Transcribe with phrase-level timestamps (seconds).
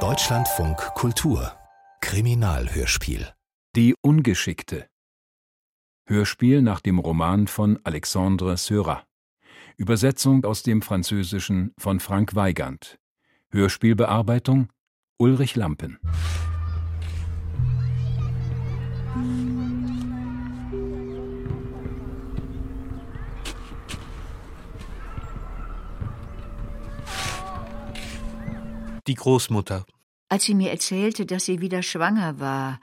[0.00, 1.50] Deutschlandfunk Kultur.
[2.02, 3.28] Kriminalhörspiel.
[3.74, 4.86] Die Ungeschickte.
[6.04, 9.06] Hörspiel nach dem Roman von Alexandre Seurat.
[9.78, 12.98] Übersetzung aus dem Französischen von Frank Weigand.
[13.48, 14.68] Hörspielbearbeitung
[15.16, 15.98] Ulrich Lampen
[29.06, 29.86] Die Großmutter.
[30.28, 32.80] Als sie mir erzählte, dass sie wieder schwanger war,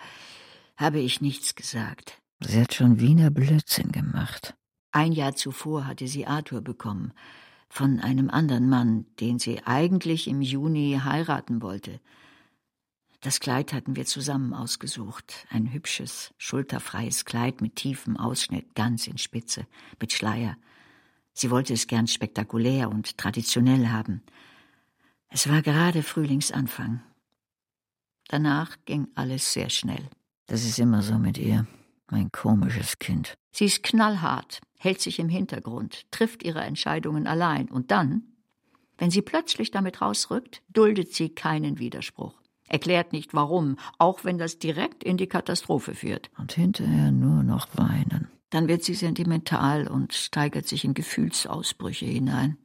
[0.78, 2.22] habe ich nichts gesagt.
[2.40, 4.56] Sie hat schon Wiener Blödsinn gemacht.
[4.92, 7.14] Ein Jahr zuvor hatte sie Arthur bekommen,
[7.70, 12.00] von einem anderen Mann, den sie eigentlich im Juni heiraten wollte.
[13.22, 15.48] Das Kleid hatten wir zusammen ausgesucht.
[15.50, 19.66] Ein hübsches, schulterfreies Kleid mit tiefem Ausschnitt, ganz in Spitze,
[20.00, 20.58] mit Schleier.
[21.34, 24.22] Sie wollte es gern spektakulär und traditionell haben.
[25.36, 27.02] Es war gerade Frühlingsanfang.
[28.28, 30.08] Danach ging alles sehr schnell.
[30.46, 31.66] Das ist immer so mit ihr.
[32.06, 33.34] Ein komisches Kind.
[33.52, 38.22] Sie ist knallhart, hält sich im Hintergrund, trifft ihre Entscheidungen allein und dann,
[39.00, 42.40] wenn sie plötzlich damit rausrückt, duldet sie keinen Widerspruch.
[42.68, 46.30] Erklärt nicht warum, auch wenn das direkt in die Katastrophe führt.
[46.38, 48.28] Und hinterher nur noch weinen.
[48.52, 52.60] Dann wird sie sentimental und steigert sich in Gefühlsausbrüche hinein.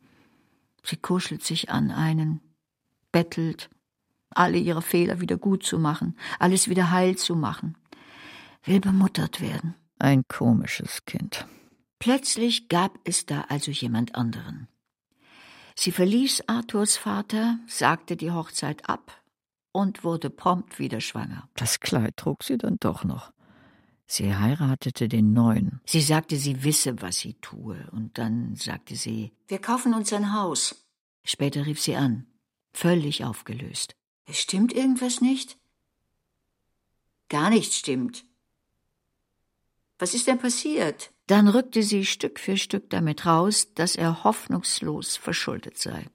[0.84, 2.42] Sie kuschelt sich an einen,
[3.12, 3.70] bettelt,
[4.30, 7.76] alle ihre Fehler wieder gut zu machen, alles wieder heil zu machen,
[8.64, 9.74] will bemuttert werden.
[9.98, 11.46] Ein komisches Kind.
[11.98, 14.68] Plötzlich gab es da also jemand anderen.
[15.74, 19.22] Sie verließ Arthurs Vater, sagte die Hochzeit ab
[19.72, 21.48] und wurde prompt wieder schwanger.
[21.54, 23.32] Das Kleid trug sie dann doch noch.
[24.06, 25.80] Sie heiratete den Neuen.
[25.84, 30.32] Sie sagte, sie wisse, was sie tue, und dann sagte sie, wir kaufen uns ein
[30.32, 30.86] Haus.
[31.24, 32.26] Später rief sie an
[32.72, 33.94] völlig aufgelöst.
[34.26, 35.58] Es stimmt irgendwas nicht?
[37.28, 38.24] Gar nichts stimmt.
[39.98, 41.10] Was ist denn passiert?
[41.26, 46.06] Dann rückte sie Stück für Stück damit raus, dass er hoffnungslos verschuldet sei.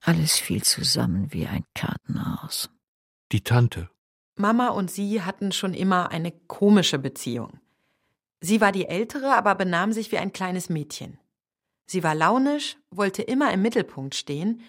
[0.00, 2.70] Alles fiel zusammen wie ein Kartenhaus.
[3.32, 3.90] Die Tante.
[4.36, 7.58] Mama und sie hatten schon immer eine komische Beziehung.
[8.40, 11.18] Sie war die Ältere, aber benahm sich wie ein kleines Mädchen.
[11.86, 14.60] Sie war launisch, wollte immer im Mittelpunkt stehen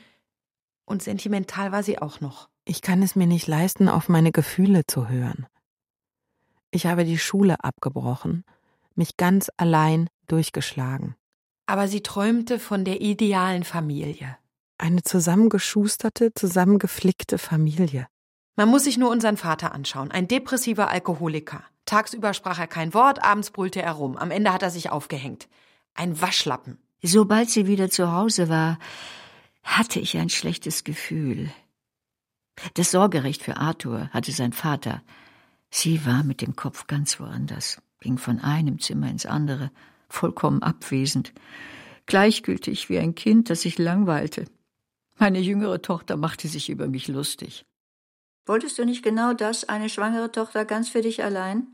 [0.88, 2.50] und sentimental war sie auch noch.
[2.66, 5.46] Ich kann es mir nicht leisten, auf meine Gefühle zu hören.
[6.72, 8.44] Ich habe die Schule abgebrochen,
[8.96, 11.16] mich ganz allein durchgeschlagen.
[11.68, 14.38] Aber sie träumte von der idealen Familie.
[14.78, 18.08] Eine zusammengeschusterte, zusammengeflickte Familie.
[18.56, 20.12] Man muss sich nur unseren Vater anschauen.
[20.12, 21.64] Ein depressiver Alkoholiker.
[21.86, 24.18] Tagsüber sprach er kein Wort, abends brüllte er rum.
[24.18, 25.48] Am Ende hat er sich aufgehängt.
[25.94, 26.80] Ein Waschlappen.
[27.02, 28.80] Sobald sie wieder zu Hause war,
[29.68, 31.52] hatte ich ein schlechtes Gefühl.
[32.74, 35.04] Das Sorgerecht für Arthur hatte sein Vater.
[35.70, 39.70] Sie war mit dem Kopf ganz woanders, ging von einem Zimmer ins andere,
[40.10, 41.34] vollkommen abwesend,
[42.06, 44.46] gleichgültig wie ein Kind, das sich langweilte.
[45.20, 47.66] Meine jüngere Tochter machte sich über mich lustig.
[48.46, 51.68] Wolltest du nicht genau das, eine schwangere Tochter ganz für dich allein?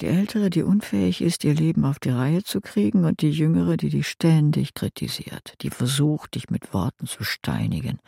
[0.00, 3.76] Die ältere, die unfähig ist, ihr Leben auf die Reihe zu kriegen, und die jüngere,
[3.76, 7.98] die dich ständig kritisiert, die versucht, dich mit Worten zu steinigen.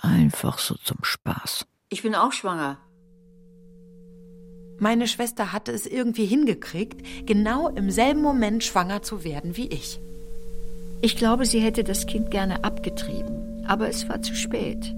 [0.00, 1.66] Einfach so zum Spaß.
[1.90, 2.78] Ich bin auch schwanger.
[4.78, 10.00] Meine Schwester hatte es irgendwie hingekriegt, genau im selben Moment schwanger zu werden wie ich.
[11.02, 14.94] Ich glaube, sie hätte das Kind gerne abgetrieben, aber es war zu spät.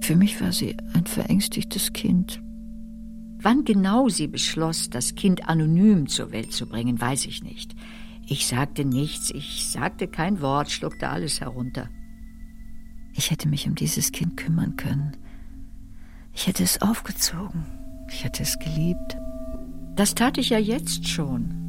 [0.00, 2.40] Für mich war sie ein verängstigtes Kind,
[3.44, 7.76] Wann genau sie beschloss, das Kind anonym zur Welt zu bringen, weiß ich nicht.
[8.26, 11.90] Ich sagte nichts, ich sagte kein Wort, schluckte alles herunter.
[13.12, 15.14] Ich hätte mich um dieses Kind kümmern können.
[16.32, 17.66] Ich hätte es aufgezogen.
[18.08, 19.18] Ich hätte es geliebt.
[19.94, 21.68] Das tat ich ja jetzt schon.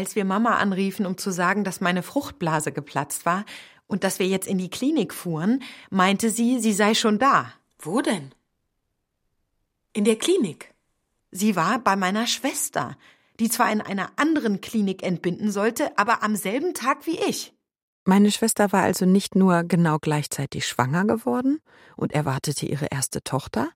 [0.00, 3.44] Als wir Mama anriefen, um zu sagen, dass meine Fruchtblase geplatzt war
[3.86, 7.52] und dass wir jetzt in die Klinik fuhren, meinte sie, sie sei schon da.
[7.78, 8.34] Wo denn?
[9.92, 10.72] In der Klinik?
[11.30, 12.96] Sie war bei meiner Schwester,
[13.40, 17.52] die zwar in einer anderen Klinik entbinden sollte, aber am selben Tag wie ich.
[18.06, 21.60] Meine Schwester war also nicht nur genau gleichzeitig schwanger geworden
[21.94, 23.68] und erwartete ihre erste Tochter,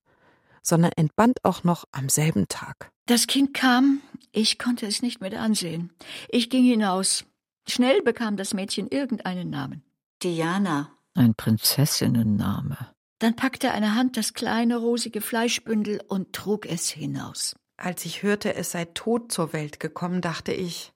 [0.63, 2.91] sondern entband auch noch am selben Tag.
[3.05, 5.93] Das Kind kam, ich konnte es nicht mehr ansehen.
[6.29, 7.25] Ich ging hinaus.
[7.67, 9.83] Schnell bekam das Mädchen irgendeinen Namen.
[10.23, 10.91] Diana.
[11.13, 12.93] Ein Prinzessinnenname.
[13.19, 17.55] Dann packte eine Hand das kleine rosige Fleischbündel und trug es hinaus.
[17.77, 20.91] Als ich hörte, es sei tot zur Welt gekommen, dachte ich,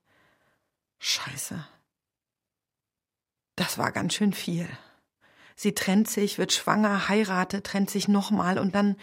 [1.00, 1.66] Scheiße.
[3.56, 4.68] Das war ganz schön viel.
[5.56, 8.96] Sie trennt sich, wird schwanger, heiratet, trennt sich nochmal und dann,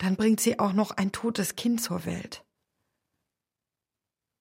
[0.00, 2.42] dann bringt sie auch noch ein totes Kind zur Welt.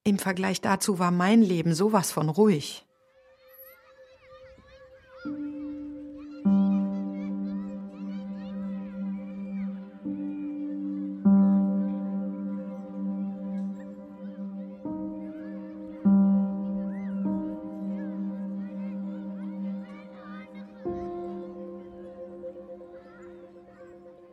[0.06, 2.86] Im Vergleich dazu war mein Leben sowas von ruhig.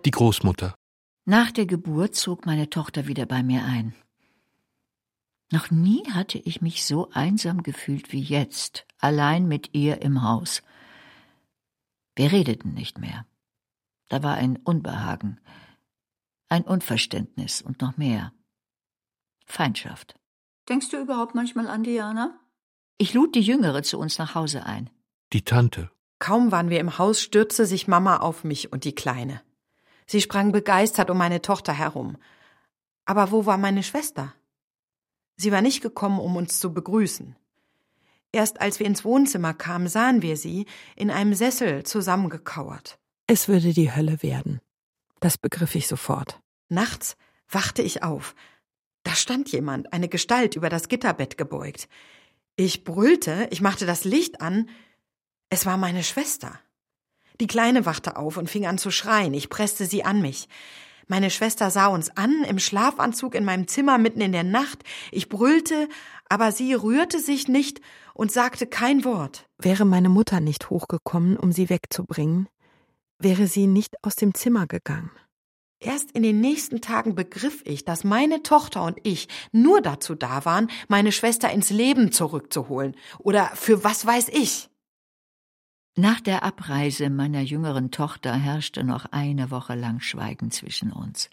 [0.04, 0.76] Die Großmutter.
[1.28, 3.96] Nach der Geburt zog meine Tochter wieder bei mir ein.
[5.50, 10.62] Noch nie hatte ich mich so einsam gefühlt wie jetzt, allein mit ihr im Haus.
[12.14, 13.26] Wir redeten nicht mehr.
[14.08, 15.40] Da war ein Unbehagen,
[16.48, 18.32] ein Unverständnis und noch mehr.
[19.46, 20.14] Feindschaft.
[20.68, 22.38] Denkst du überhaupt manchmal an Diana?
[22.98, 24.90] Ich lud die Jüngere zu uns nach Hause ein.
[25.32, 25.90] Die Tante.
[26.20, 29.42] Kaum waren wir im Haus, stürzte sich Mama auf mich und die Kleine.
[30.06, 32.16] Sie sprang begeistert um meine Tochter herum.
[33.04, 34.34] Aber wo war meine Schwester?
[35.36, 37.36] Sie war nicht gekommen, um uns zu begrüßen.
[38.32, 42.98] Erst als wir ins Wohnzimmer kamen, sahen wir sie in einem Sessel zusammengekauert.
[43.26, 44.60] Es würde die Hölle werden.
[45.20, 46.40] Das begriff ich sofort.
[46.68, 47.16] Nachts
[47.48, 48.34] wachte ich auf.
[49.02, 51.88] Da stand jemand, eine Gestalt, über das Gitterbett gebeugt.
[52.56, 54.68] Ich brüllte, ich machte das Licht an.
[55.48, 56.58] Es war meine Schwester.
[57.40, 59.34] Die Kleine wachte auf und fing an zu schreien.
[59.34, 60.48] Ich presste sie an mich.
[61.08, 64.82] Meine Schwester sah uns an, im Schlafanzug in meinem Zimmer mitten in der Nacht.
[65.12, 65.88] Ich brüllte,
[66.28, 67.80] aber sie rührte sich nicht
[68.14, 69.46] und sagte kein Wort.
[69.58, 72.48] Wäre meine Mutter nicht hochgekommen, um sie wegzubringen,
[73.18, 75.10] wäre sie nicht aus dem Zimmer gegangen.
[75.78, 80.44] Erst in den nächsten Tagen begriff ich, dass meine Tochter und ich nur dazu da
[80.44, 82.96] waren, meine Schwester ins Leben zurückzuholen.
[83.18, 84.70] Oder für was weiß ich.
[85.98, 91.30] Nach der Abreise meiner jüngeren Tochter herrschte noch eine Woche lang Schweigen zwischen uns.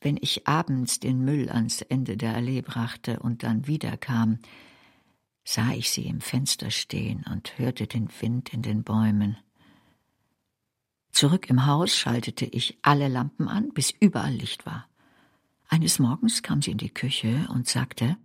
[0.00, 4.38] Wenn ich abends den Müll ans Ende der Allee brachte und dann wiederkam,
[5.44, 9.36] sah ich sie im Fenster stehen und hörte den Wind in den Bäumen.
[11.12, 14.88] Zurück im Haus schaltete ich alle Lampen an, bis überall Licht war.
[15.68, 18.16] Eines Morgens kam sie in die Küche und sagte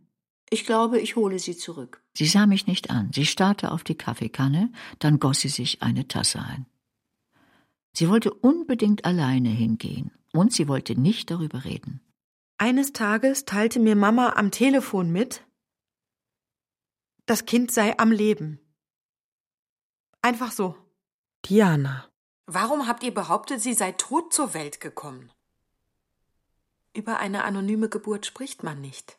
[0.53, 2.03] Ich glaube, ich hole sie zurück.
[2.13, 3.09] Sie sah mich nicht an.
[3.13, 4.69] Sie starrte auf die Kaffeekanne,
[4.99, 6.65] dann goss sie sich eine Tasse ein.
[7.93, 12.01] Sie wollte unbedingt alleine hingehen und sie wollte nicht darüber reden.
[12.57, 15.41] Eines Tages teilte mir Mama am Telefon mit,
[17.25, 18.59] das Kind sei am Leben.
[20.21, 20.75] Einfach so.
[21.45, 22.09] Diana.
[22.45, 25.31] Warum habt ihr behauptet, sie sei tot zur Welt gekommen?
[26.93, 29.17] Über eine anonyme Geburt spricht man nicht.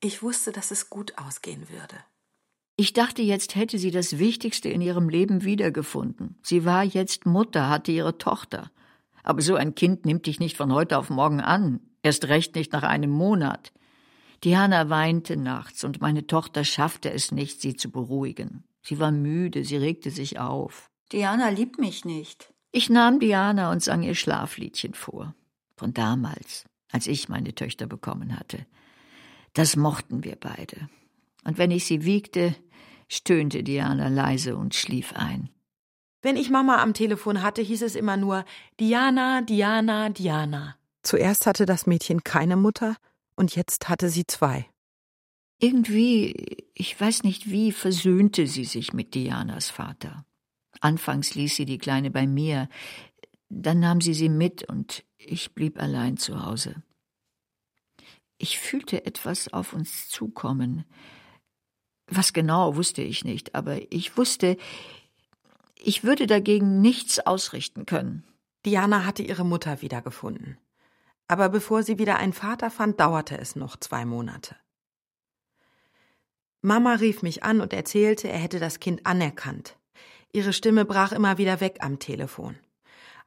[0.00, 1.96] Ich wusste, dass es gut ausgehen würde.
[2.76, 6.38] Ich dachte, jetzt hätte sie das Wichtigste in ihrem Leben wiedergefunden.
[6.42, 8.70] Sie war jetzt Mutter, hatte ihre Tochter.
[9.22, 12.72] Aber so ein Kind nimmt dich nicht von heute auf morgen an, erst recht nicht
[12.72, 13.72] nach einem Monat.
[14.44, 18.64] Diana weinte nachts, und meine Tochter schaffte es nicht, sie zu beruhigen.
[18.82, 20.90] Sie war müde, sie regte sich auf.
[21.12, 22.52] Diana liebt mich nicht.
[22.72, 25.34] Ich nahm Diana und sang ihr Schlafliedchen vor.
[25.76, 28.66] Von damals, als ich meine Töchter bekommen hatte.
[29.56, 30.90] Das mochten wir beide.
[31.44, 32.54] Und wenn ich sie wiegte,
[33.08, 35.48] stöhnte Diana leise und schlief ein.
[36.20, 38.44] Wenn ich Mama am Telefon hatte, hieß es immer nur
[38.78, 40.76] Diana, Diana, Diana.
[41.02, 42.96] Zuerst hatte das Mädchen keine Mutter
[43.34, 44.66] und jetzt hatte sie zwei.
[45.58, 50.26] Irgendwie, ich weiß nicht wie, versöhnte sie sich mit Dianas Vater.
[50.82, 52.68] Anfangs ließ sie die Kleine bei mir,
[53.48, 56.82] dann nahm sie sie mit und ich blieb allein zu Hause.
[58.38, 60.84] Ich fühlte etwas auf uns zukommen.
[62.08, 64.56] Was genau wusste ich nicht, aber ich wusste,
[65.76, 68.24] ich würde dagegen nichts ausrichten können.
[68.64, 70.58] Diana hatte ihre Mutter wiedergefunden.
[71.28, 74.56] Aber bevor sie wieder einen Vater fand, dauerte es noch zwei Monate.
[76.62, 79.76] Mama rief mich an und erzählte, er hätte das Kind anerkannt.
[80.32, 82.56] Ihre Stimme brach immer wieder weg am Telefon.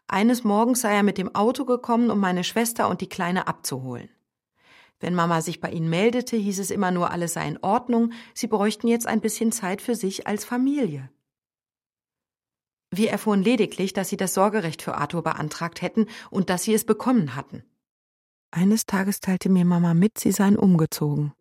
[0.07, 4.09] Eines Morgens sei er mit dem Auto gekommen, um meine Schwester und die Kleine abzuholen.
[4.99, 8.47] Wenn Mama sich bei ihnen meldete, hieß es immer nur, alles sei in Ordnung, sie
[8.47, 11.09] bräuchten jetzt ein bisschen Zeit für sich als Familie.
[12.91, 16.85] Wir erfuhren lediglich, dass sie das Sorgerecht für Arthur beantragt hätten und dass sie es
[16.85, 17.63] bekommen hatten.
[18.51, 21.33] Eines Tages teilte mir Mama mit, sie seien umgezogen.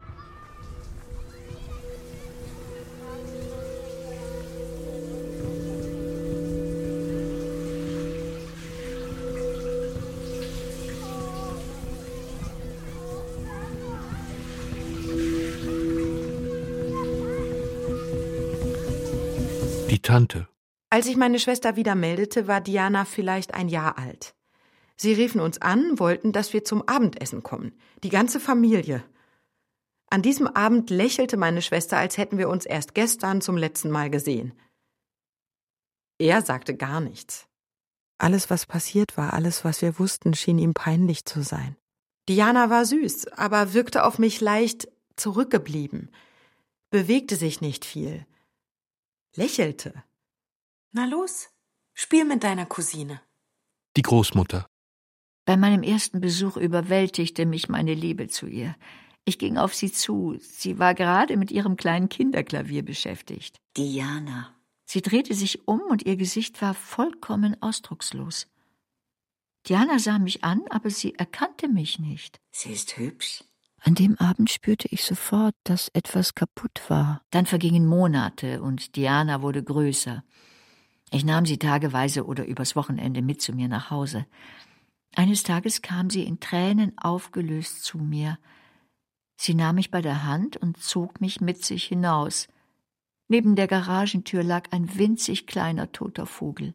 [19.88, 20.47] Die Tante.
[20.90, 24.35] Als ich meine Schwester wieder meldete, war Diana vielleicht ein Jahr alt.
[24.97, 27.73] Sie riefen uns an, wollten, dass wir zum Abendessen kommen.
[28.02, 29.02] Die ganze Familie.
[30.11, 34.11] An diesem Abend lächelte meine Schwester, als hätten wir uns erst gestern zum letzten Mal
[34.11, 34.52] gesehen.
[36.18, 37.47] Er sagte gar nichts.
[38.18, 41.76] Alles, was passiert war, alles, was wir wussten, schien ihm peinlich zu sein.
[42.28, 46.11] Diana war süß, aber wirkte auf mich leicht zurückgeblieben,
[46.90, 48.26] bewegte sich nicht viel,
[49.38, 50.02] lächelte.
[50.92, 51.49] Na los,
[51.95, 53.21] spiel mit deiner Cousine.
[53.97, 54.66] Die Großmutter.
[55.47, 58.75] Bei meinem ersten Besuch überwältigte mich meine Liebe zu ihr.
[59.25, 60.37] Ich ging auf sie zu.
[60.40, 63.57] Sie war gerade mit ihrem kleinen Kinderklavier beschäftigt.
[63.76, 64.54] Diana.
[64.85, 68.49] Sie drehte sich um und ihr Gesicht war vollkommen ausdruckslos.
[69.66, 72.40] Diana sah mich an, aber sie erkannte mich nicht.
[72.50, 73.45] Sie ist hübsch.
[73.80, 77.23] An dem Abend spürte ich sofort, dass etwas kaputt war.
[77.30, 80.25] Dann vergingen Monate und Diana wurde größer.
[81.11, 84.26] Ich nahm sie tageweise oder übers Wochenende mit zu mir nach Hause.
[85.14, 88.38] Eines Tages kam sie in Tränen aufgelöst zu mir.
[89.37, 92.49] Sie nahm mich bei der Hand und zog mich mit sich hinaus.
[93.28, 96.75] Neben der Garagentür lag ein winzig kleiner toter Vogel.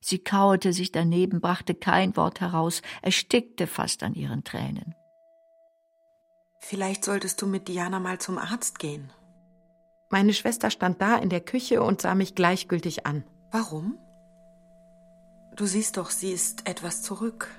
[0.00, 4.94] Sie kauerte sich daneben, brachte kein Wort heraus, erstickte fast an ihren Tränen.
[6.66, 9.12] Vielleicht solltest du mit Diana mal zum Arzt gehen.
[10.08, 13.22] Meine Schwester stand da in der Küche und sah mich gleichgültig an.
[13.50, 13.98] Warum?
[15.56, 17.50] Du siehst doch, sie ist etwas zurück.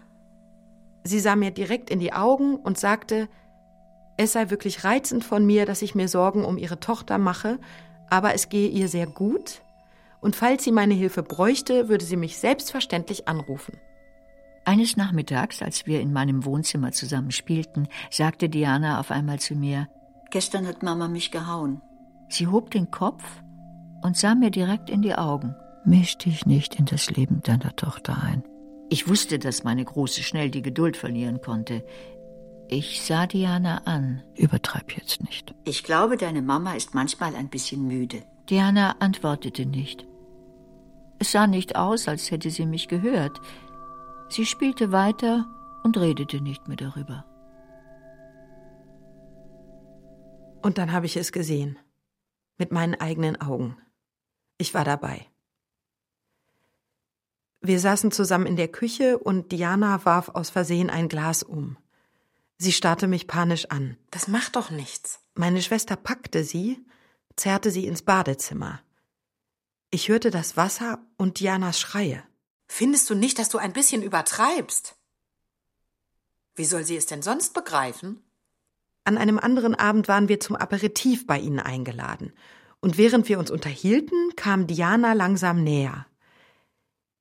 [1.04, 3.30] Sie sah mir direkt in die Augen und sagte,
[4.18, 7.60] es sei wirklich reizend von mir, dass ich mir Sorgen um ihre Tochter mache,
[8.10, 9.62] aber es gehe ihr sehr gut,
[10.20, 13.80] und falls sie meine Hilfe bräuchte, würde sie mich selbstverständlich anrufen.
[14.66, 19.88] Eines Nachmittags, als wir in meinem Wohnzimmer zusammen spielten, sagte Diana auf einmal zu mir
[20.32, 21.82] Gestern hat Mama mich gehauen.
[22.30, 23.24] Sie hob den Kopf
[24.02, 25.56] und sah mir direkt in die Augen.
[25.86, 28.44] Misch dich nicht in das Leben deiner Tochter ein.
[28.90, 31.86] Ich wusste, dass meine Große schnell die Geduld verlieren konnte.
[32.68, 34.24] Ich sah Diana an.
[34.36, 35.54] Übertreib jetzt nicht.
[35.64, 38.24] Ich glaube, deine Mama ist manchmal ein bisschen müde.
[38.50, 40.06] Diana antwortete nicht.
[41.20, 43.40] Es sah nicht aus, als hätte sie mich gehört.
[44.30, 45.46] Sie spielte weiter
[45.84, 47.26] und redete nicht mehr darüber.
[50.62, 51.78] Und dann habe ich es gesehen.
[52.58, 53.78] Mit meinen eigenen Augen.
[54.58, 55.28] Ich war dabei.
[57.62, 61.78] Wir saßen zusammen in der Küche und Diana warf aus Versehen ein Glas um.
[62.58, 63.98] Sie starrte mich panisch an.
[64.12, 65.20] Das macht doch nichts.
[65.34, 66.84] Meine Schwester packte sie,
[67.36, 68.82] zerrte sie ins Badezimmer.
[69.92, 72.24] Ich hörte das Wasser und Dianas Schreie.
[72.78, 74.98] Findest du nicht, dass du ein bisschen übertreibst?
[76.56, 78.22] Wie soll sie es denn sonst begreifen?
[79.06, 82.34] An einem anderen Abend waren wir zum Aperitif bei ihnen eingeladen,
[82.82, 86.06] und während wir uns unterhielten, kam Diana langsam näher.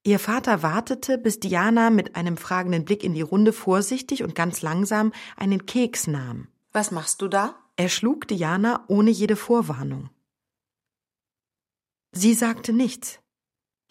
[0.03, 4.61] Ihr Vater wartete, bis Diana mit einem fragenden Blick in die Runde vorsichtig und ganz
[4.61, 6.49] langsam einen Keks nahm.
[6.73, 7.55] Was machst du da?
[7.77, 10.11] Er schlug Diana ohne jede Vorwarnung.
[12.11, 13.21] Sie sagte nichts,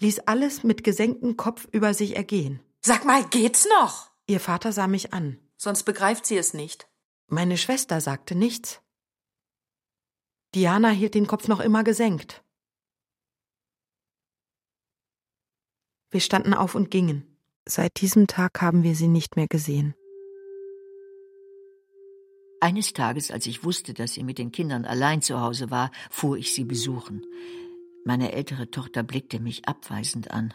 [0.03, 2.59] ließ alles mit gesenktem Kopf über sich ergehen.
[2.81, 4.11] Sag mal, geht's noch?
[4.27, 5.39] Ihr Vater sah mich an.
[5.57, 6.87] Sonst begreift sie es nicht.
[7.27, 8.81] Meine Schwester sagte nichts.
[10.53, 12.43] Diana hielt den Kopf noch immer gesenkt.
[16.11, 17.37] Wir standen auf und gingen.
[17.65, 19.95] Seit diesem Tag haben wir sie nicht mehr gesehen.
[22.59, 26.37] Eines Tages, als ich wusste, dass sie mit den Kindern allein zu Hause war, fuhr
[26.37, 27.25] ich sie besuchen.
[28.05, 30.53] Meine ältere Tochter blickte mich abweisend an.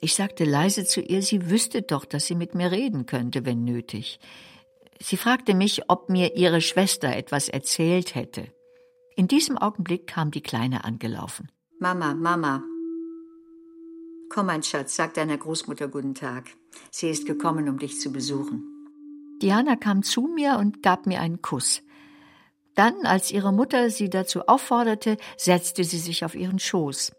[0.00, 3.64] Ich sagte leise zu ihr, sie wüsste doch, dass sie mit mir reden könnte, wenn
[3.64, 4.20] nötig.
[5.00, 8.52] Sie fragte mich, ob mir ihre Schwester etwas erzählt hätte.
[9.16, 11.50] In diesem Augenblick kam die Kleine angelaufen.
[11.78, 12.62] Mama, Mama,
[14.32, 16.44] Komm, mein Schatz, sag deiner Großmutter guten Tag.
[16.92, 18.62] Sie ist gekommen, um dich zu besuchen.
[19.42, 21.82] Diana kam zu mir und gab mir einen Kuss.
[22.80, 27.12] Dann, als ihre Mutter sie dazu aufforderte, setzte sie sich auf ihren Schoß.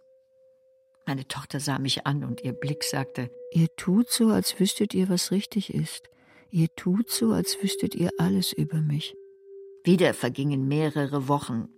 [1.05, 5.07] Meine Tochter sah mich an und ihr Blick sagte, Ihr tut so, als wüsstet ihr,
[5.07, 6.09] was richtig ist.
[6.49, 9.13] Ihr tut so, als wüsstet ihr alles über mich.
[9.83, 11.69] Wieder vergingen mehrere Wochen,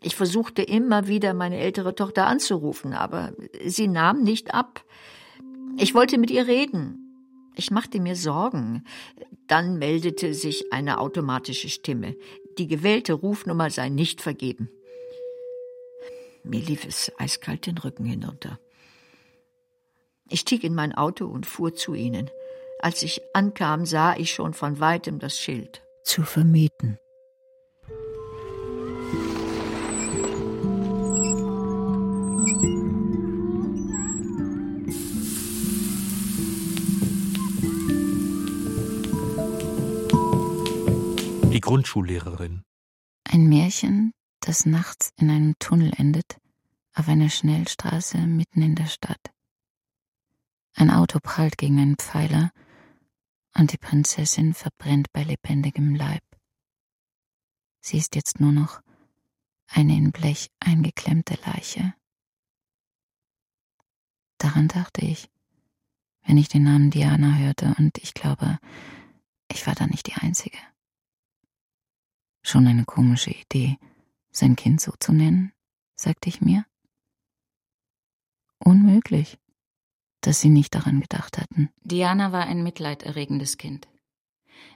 [0.00, 4.86] ich versuchte immer wieder, meine ältere Tochter anzurufen, aber sie nahm nicht ab.
[5.76, 7.02] Ich wollte mit ihr reden.
[7.56, 8.84] Ich machte mir Sorgen.
[9.46, 12.16] Dann meldete sich eine automatische Stimme.
[12.58, 14.70] Die gewählte Rufnummer sei nicht vergeben.
[16.44, 18.58] Mir lief es eiskalt den Rücken hinunter.
[20.28, 22.30] Ich stieg in mein Auto und fuhr zu ihnen.
[22.78, 25.82] Als ich ankam, sah ich schon von weitem das Schild.
[26.04, 26.98] Zu vermieten.
[41.60, 42.62] Grundschullehrerin.
[43.24, 46.38] Ein Märchen, das nachts in einem Tunnel endet,
[46.94, 49.32] auf einer Schnellstraße mitten in der Stadt.
[50.74, 52.50] Ein Auto prallt gegen einen Pfeiler
[53.54, 56.22] und die Prinzessin verbrennt bei lebendigem Leib.
[57.80, 58.80] Sie ist jetzt nur noch
[59.66, 61.94] eine in Blech eingeklemmte Leiche.
[64.38, 65.28] Daran dachte ich,
[66.24, 68.58] wenn ich den Namen Diana hörte, und ich glaube,
[69.50, 70.58] ich war da nicht die Einzige.
[72.42, 73.78] Schon eine komische Idee,
[74.30, 75.52] sein Kind so zu nennen,
[75.94, 76.66] sagte ich mir.
[78.58, 79.38] Unmöglich,
[80.20, 81.70] dass sie nicht daran gedacht hatten.
[81.82, 83.88] Diana war ein mitleiderregendes Kind.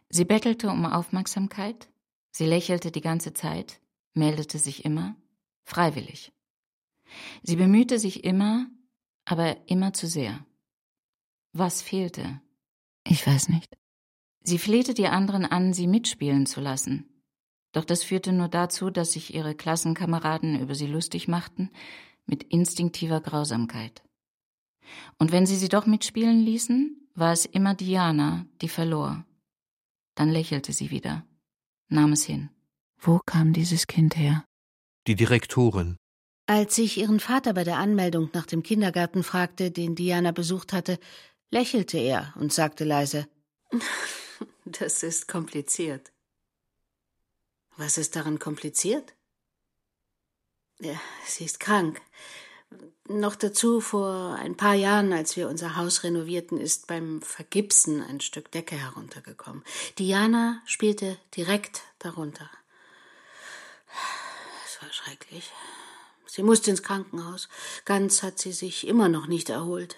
[0.08, 1.88] Sie bettelte um Aufmerksamkeit,
[2.30, 3.80] sie lächelte die ganze Zeit,
[4.14, 5.16] meldete sich immer,
[5.64, 6.32] freiwillig.
[7.42, 8.66] Sie bemühte sich immer,
[9.24, 10.44] aber immer zu sehr.
[11.52, 12.40] Was fehlte?
[13.04, 13.76] Ich weiß nicht.
[14.42, 17.15] Sie flehte die anderen an, sie mitspielen zu lassen.
[17.76, 21.70] Doch das führte nur dazu, dass sich ihre Klassenkameraden über sie lustig machten,
[22.24, 24.02] mit instinktiver Grausamkeit.
[25.18, 29.26] Und wenn sie sie doch mitspielen ließen, war es immer Diana, die verlor.
[30.14, 31.26] Dann lächelte sie wieder,
[31.88, 32.48] nahm es hin.
[32.98, 34.42] Wo kam dieses Kind her?
[35.06, 35.98] Die Direktorin.
[36.46, 40.98] Als ich ihren Vater bei der Anmeldung nach dem Kindergarten fragte, den Diana besucht hatte,
[41.50, 43.28] lächelte er und sagte leise
[44.64, 46.15] Das ist kompliziert.
[47.76, 49.14] Was ist daran kompliziert?
[50.80, 52.00] Ja, sie ist krank.
[53.08, 58.20] Noch dazu, vor ein paar Jahren, als wir unser Haus renovierten, ist beim Vergipsen ein
[58.20, 59.62] Stück Decke heruntergekommen.
[59.98, 62.50] Diana spielte direkt darunter.
[64.66, 65.50] Es war schrecklich.
[66.26, 67.48] Sie musste ins Krankenhaus.
[67.84, 69.96] Ganz hat sie sich immer noch nicht erholt.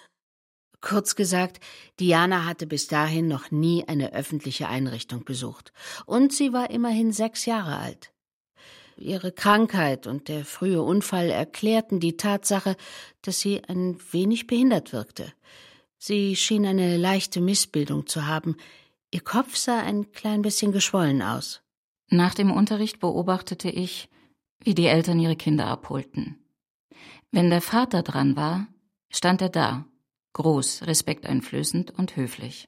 [0.81, 1.59] Kurz gesagt,
[1.99, 5.73] Diana hatte bis dahin noch nie eine öffentliche Einrichtung besucht.
[6.05, 8.11] Und sie war immerhin sechs Jahre alt.
[8.97, 12.75] Ihre Krankheit und der frühe Unfall erklärten die Tatsache,
[13.21, 15.31] dass sie ein wenig behindert wirkte.
[15.97, 18.55] Sie schien eine leichte Missbildung zu haben.
[19.11, 21.61] Ihr Kopf sah ein klein bisschen geschwollen aus.
[22.09, 24.09] Nach dem Unterricht beobachtete ich,
[24.61, 26.37] wie die Eltern ihre Kinder abholten.
[27.31, 28.67] Wenn der Vater dran war,
[29.09, 29.85] stand er da,
[30.33, 32.67] groß, respekteinflößend und höflich.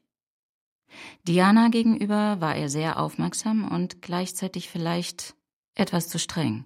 [1.24, 5.36] Diana gegenüber war er sehr aufmerksam und gleichzeitig vielleicht
[5.76, 6.65] etwas zu streng.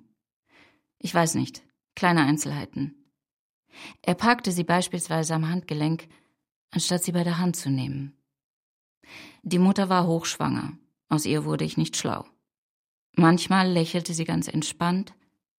[0.99, 1.63] Ich weiß nicht,
[1.95, 3.11] kleine Einzelheiten.
[4.01, 6.07] Er packte sie beispielsweise am Handgelenk,
[6.71, 8.17] anstatt sie bei der Hand zu nehmen.
[9.43, 10.77] Die Mutter war hochschwanger,
[11.09, 12.25] aus ihr wurde ich nicht schlau.
[13.15, 15.13] Manchmal lächelte sie ganz entspannt,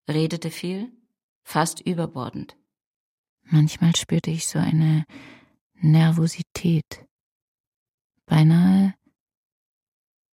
[0.08, 0.92] redete viel,
[1.42, 2.56] fast überbordend.
[3.48, 5.04] Manchmal spürte ich so eine
[5.74, 7.06] Nervosität,
[8.26, 8.94] beinahe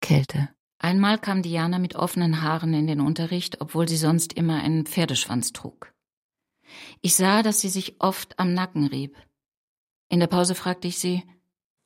[0.01, 0.49] Kälte.
[0.79, 5.53] Einmal kam Diana mit offenen Haaren in den Unterricht, obwohl sie sonst immer einen Pferdeschwanz
[5.53, 5.93] trug.
[7.01, 9.15] Ich sah, dass sie sich oft am Nacken rieb.
[10.09, 11.23] In der Pause fragte ich sie,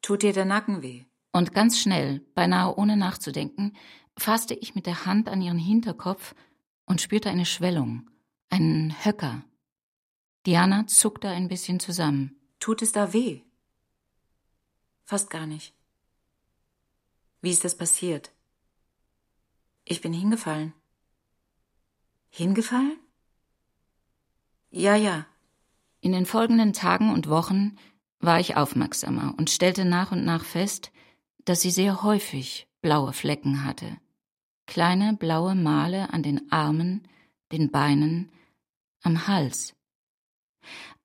[0.01, 1.05] Tut dir der Nacken weh?
[1.33, 3.75] Und ganz schnell, beinahe ohne nachzudenken,
[4.17, 6.33] fasste ich mit der Hand an ihren Hinterkopf
[6.85, 8.09] und spürte eine Schwellung,
[8.49, 9.43] einen Höcker.
[10.47, 12.35] Diana zuckte ein bisschen zusammen.
[12.59, 13.41] Tut es da weh?
[15.03, 15.75] Fast gar nicht.
[17.41, 18.31] Wie ist das passiert?
[19.85, 20.73] Ich bin hingefallen.
[22.29, 22.97] Hingefallen?
[24.71, 25.27] Ja, ja.
[26.01, 27.77] In den folgenden Tagen und Wochen
[28.19, 30.91] war ich aufmerksamer und stellte nach und nach fest,
[31.45, 33.99] dass sie sehr häufig blaue Flecken hatte
[34.67, 37.07] kleine blaue Male an den Armen,
[37.51, 38.29] den Beinen,
[39.01, 39.73] am Hals.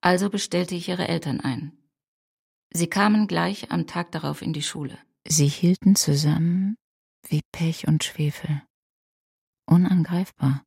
[0.01, 1.72] Also bestellte ich ihre Eltern ein.
[2.72, 4.98] Sie kamen gleich am Tag darauf in die Schule.
[5.27, 6.77] Sie hielten zusammen
[7.29, 8.62] wie Pech und Schwefel,
[9.66, 10.64] unangreifbar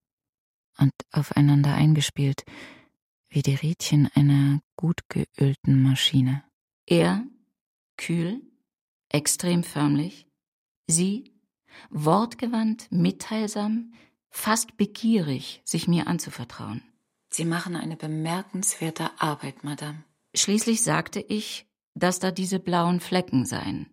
[0.77, 2.43] und aufeinander eingespielt,
[3.29, 6.43] wie die Rädchen einer gut geölten Maschine.
[6.86, 7.25] Er
[7.97, 8.41] kühl,
[9.10, 10.27] extrem förmlich,
[10.88, 11.34] sie
[11.89, 13.93] wortgewandt, mitteilsam,
[14.29, 16.84] fast begierig, sich mir anzuvertrauen.
[17.35, 20.05] Sie machen eine bemerkenswerte Arbeit, Madame.
[20.33, 23.89] Schließlich sagte ich, dass da diese blauen Flecken seien.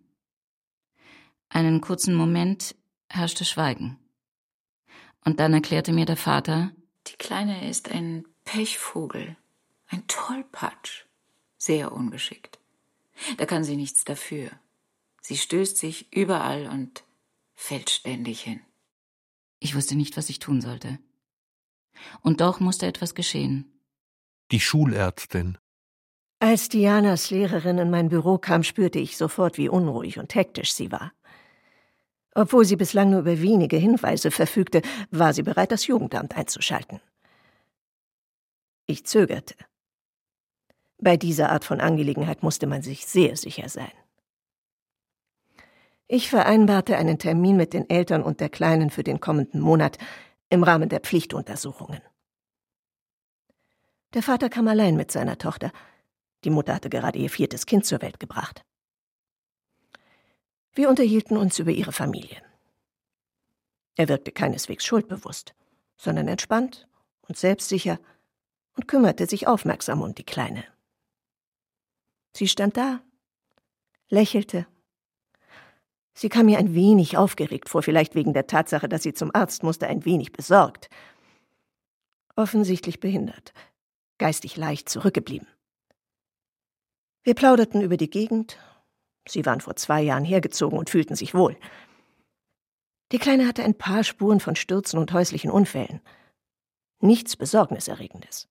[1.49, 2.73] Einen kurzen Moment
[3.09, 3.99] herrschte Schweigen.
[5.25, 6.71] Und dann erklärte mir der Vater,
[7.07, 9.35] die Kleine ist ein Pechvogel,
[9.87, 11.03] ein Tollpatsch,
[11.57, 12.59] sehr ungeschickt.
[13.35, 14.51] Da kann sie nichts dafür.
[15.19, 17.03] Sie stößt sich überall und
[17.55, 18.61] fällt ständig hin.
[19.59, 20.97] Ich wusste nicht, was ich tun sollte.
[22.21, 23.71] Und doch musste etwas geschehen.
[24.51, 25.57] Die Schulärztin.
[26.39, 30.91] Als Dianas Lehrerin in mein Büro kam, spürte ich sofort, wie unruhig und hektisch sie
[30.91, 31.13] war.
[32.35, 36.99] Obwohl sie bislang nur über wenige Hinweise verfügte, war sie bereit, das Jugendamt einzuschalten.
[38.85, 39.55] Ich zögerte.
[40.97, 43.91] Bei dieser Art von Angelegenheit musste man sich sehr sicher sein.
[46.07, 49.97] Ich vereinbarte einen Termin mit den Eltern und der Kleinen für den kommenden Monat
[50.53, 52.03] im Rahmen der Pflichtuntersuchungen.
[54.13, 55.71] Der Vater kam allein mit seiner Tochter.
[56.43, 58.63] Die Mutter hatte gerade ihr viertes Kind zur Welt gebracht.
[60.73, 62.39] Wir unterhielten uns über ihre Familie.
[63.95, 65.55] Er wirkte keineswegs schuldbewusst,
[65.97, 66.87] sondern entspannt
[67.27, 67.99] und selbstsicher
[68.75, 70.65] und kümmerte sich aufmerksam um die Kleine.
[72.33, 73.01] Sie stand da,
[74.09, 74.67] lächelte.
[76.13, 79.63] Sie kam mir ein wenig aufgeregt vor, vielleicht wegen der Tatsache, dass sie zum Arzt
[79.63, 80.89] musste, ein wenig besorgt.
[82.35, 83.53] Offensichtlich behindert,
[84.17, 85.47] geistig leicht zurückgeblieben.
[87.23, 88.57] Wir plauderten über die Gegend.
[89.27, 91.55] Sie waren vor zwei Jahren hergezogen und fühlten sich wohl.
[93.11, 96.01] Die Kleine hatte ein paar Spuren von Stürzen und häuslichen Unfällen.
[96.99, 98.49] Nichts Besorgniserregendes.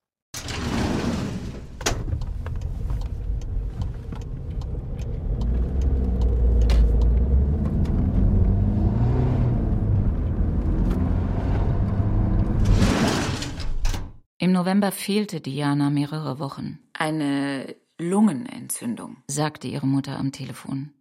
[14.43, 16.81] Im November fehlte Diana mehrere Wochen.
[16.95, 20.93] Eine Lungenentzündung, sagte ihre Mutter am Telefon.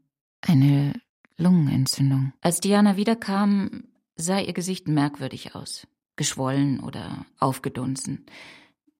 [0.42, 0.94] Eine
[1.38, 2.34] Lungenentzündung.
[2.42, 5.88] Als Diana wiederkam, sah ihr Gesicht merkwürdig aus.
[6.18, 8.28] Geschwollen oder aufgedunsen.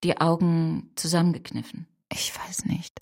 [0.02, 1.86] Die Augen zusammengekniffen.
[2.12, 3.00] Ich weiß nicht.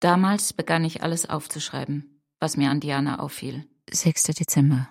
[0.00, 3.66] Damals begann ich alles aufzuschreiben, was mir an Diana auffiel.
[3.90, 4.24] 6.
[4.24, 4.90] Dezember.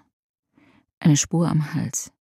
[0.99, 2.11] Eine Spur am Hals.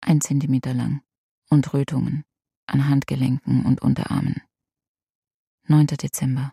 [0.00, 1.02] Ein Zentimeter lang.
[1.50, 2.24] Und Rötungen
[2.70, 4.42] an Handgelenken und Unterarmen.
[5.64, 5.86] 9.
[5.88, 6.52] Dezember.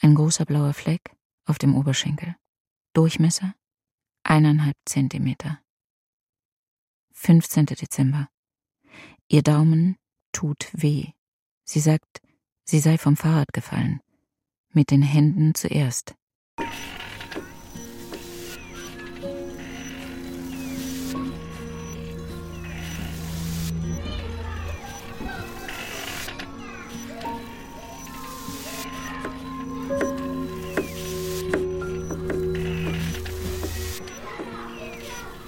[0.00, 2.36] Ein großer blauer Fleck auf dem Oberschenkel.
[2.92, 3.54] Durchmesser
[4.22, 5.60] eineinhalb Zentimeter.
[7.12, 7.66] 15.
[7.66, 8.28] Dezember.
[9.28, 9.96] Ihr Daumen
[10.32, 11.12] tut weh.
[11.64, 12.20] Sie sagt,
[12.64, 14.00] sie sei vom Fahrrad gefallen.
[14.72, 16.14] Mit den Händen zuerst.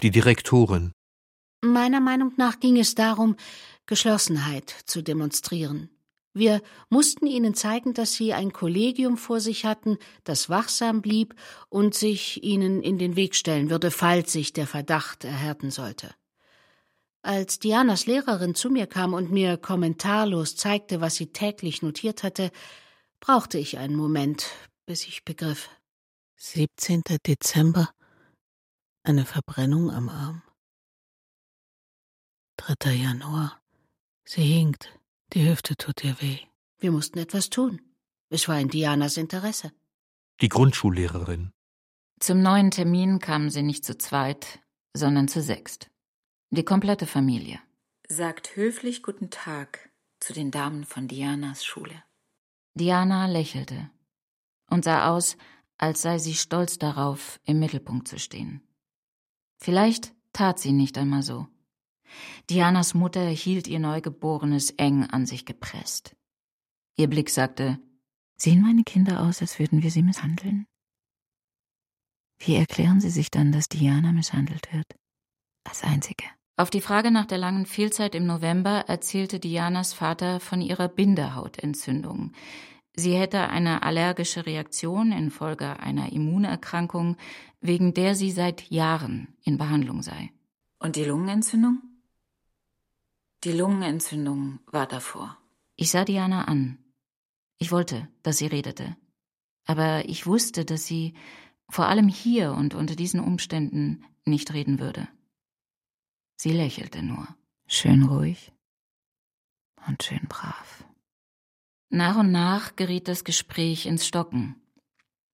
[0.02, 0.92] Die Direktorin.
[1.64, 3.36] Meiner Meinung nach ging es darum,
[3.86, 5.90] Geschlossenheit zu demonstrieren.
[6.34, 11.34] Wir mussten ihnen zeigen, dass sie ein Kollegium vor sich hatten, das wachsam blieb
[11.68, 16.14] und sich ihnen in den Weg stellen würde, falls sich der Verdacht erhärten sollte.
[17.20, 22.50] Als Dianas Lehrerin zu mir kam und mir kommentarlos zeigte, was sie täglich notiert hatte,
[23.20, 24.46] brauchte ich einen Moment,
[24.86, 25.68] bis ich begriff.
[26.38, 27.02] 17.
[27.24, 27.90] Dezember
[29.04, 30.42] eine Verbrennung am Arm.
[32.58, 32.92] 3.
[32.92, 33.60] Januar.
[34.24, 34.98] Sie hinkt.
[35.32, 36.38] Die Hüfte tut ihr weh.
[36.78, 37.80] Wir mussten etwas tun.
[38.28, 39.72] Es war in Dianas Interesse.
[40.40, 41.52] Die Grundschullehrerin.
[42.20, 44.60] Zum neuen Termin kamen sie nicht zu zweit,
[44.94, 45.90] sondern zu sechst.
[46.50, 47.60] Die komplette Familie.
[48.08, 52.04] Sagt höflich Guten Tag zu den Damen von Dianas Schule.
[52.74, 53.90] Diana lächelte
[54.70, 55.36] und sah aus,
[55.78, 58.62] als sei sie stolz darauf, im Mittelpunkt zu stehen.
[59.62, 61.46] Vielleicht tat sie nicht einmal so.
[62.50, 66.16] Dianas Mutter hielt ihr Neugeborenes eng an sich gepresst.
[66.96, 67.78] Ihr Blick sagte,
[68.36, 70.66] Sehen meine Kinder aus, als würden wir sie misshandeln?
[72.40, 74.96] Wie erklären Sie sich dann, dass Diana misshandelt wird?
[75.62, 76.24] Als einzige.
[76.56, 82.32] Auf die Frage nach der langen Fehlzeit im November erzählte Dianas Vater von ihrer Bindehautentzündung,
[82.94, 87.16] Sie hätte eine allergische Reaktion infolge einer Immunerkrankung,
[87.60, 90.30] wegen der sie seit Jahren in Behandlung sei.
[90.78, 91.82] Und die Lungenentzündung?
[93.44, 95.38] Die Lungenentzündung war davor.
[95.76, 96.78] Ich sah Diana an.
[97.58, 98.96] Ich wollte, dass sie redete.
[99.64, 101.14] Aber ich wusste, dass sie
[101.68, 105.08] vor allem hier und unter diesen Umständen nicht reden würde.
[106.36, 107.26] Sie lächelte nur.
[107.66, 108.52] Schön ruhig
[109.86, 110.84] und schön brav.
[111.94, 114.56] Nach und nach geriet das Gespräch ins Stocken.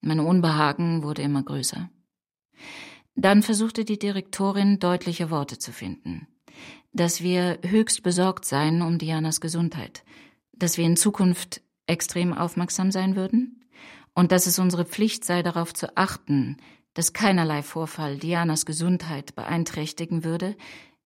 [0.01, 1.88] Mein Unbehagen wurde immer größer.
[3.14, 6.27] Dann versuchte die Direktorin deutliche Worte zu finden.
[6.92, 10.03] Dass wir höchst besorgt seien um Dianas Gesundheit,
[10.53, 13.64] dass wir in Zukunft extrem aufmerksam sein würden
[14.12, 16.57] und dass es unsere Pflicht sei, darauf zu achten,
[16.92, 20.57] dass keinerlei Vorfall Dianas Gesundheit beeinträchtigen würde,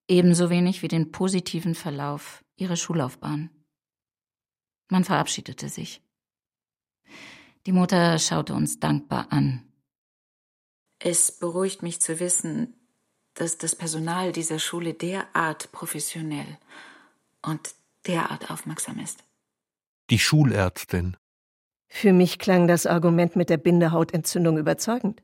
[0.09, 3.51] ebenso wenig wie den positiven Verlauf ihrer Schullaufbahn.
[4.93, 6.03] Man verabschiedete sich.
[7.65, 9.63] Die Mutter schaute uns dankbar an.
[10.99, 12.75] Es beruhigt mich zu wissen,
[13.33, 16.59] dass das Personal dieser Schule derart professionell
[17.41, 17.75] und
[18.07, 19.25] derart aufmerksam ist.
[20.11, 21.17] Die Schulärztin.
[21.89, 25.23] Für mich klang das Argument mit der Bindehautentzündung überzeugend.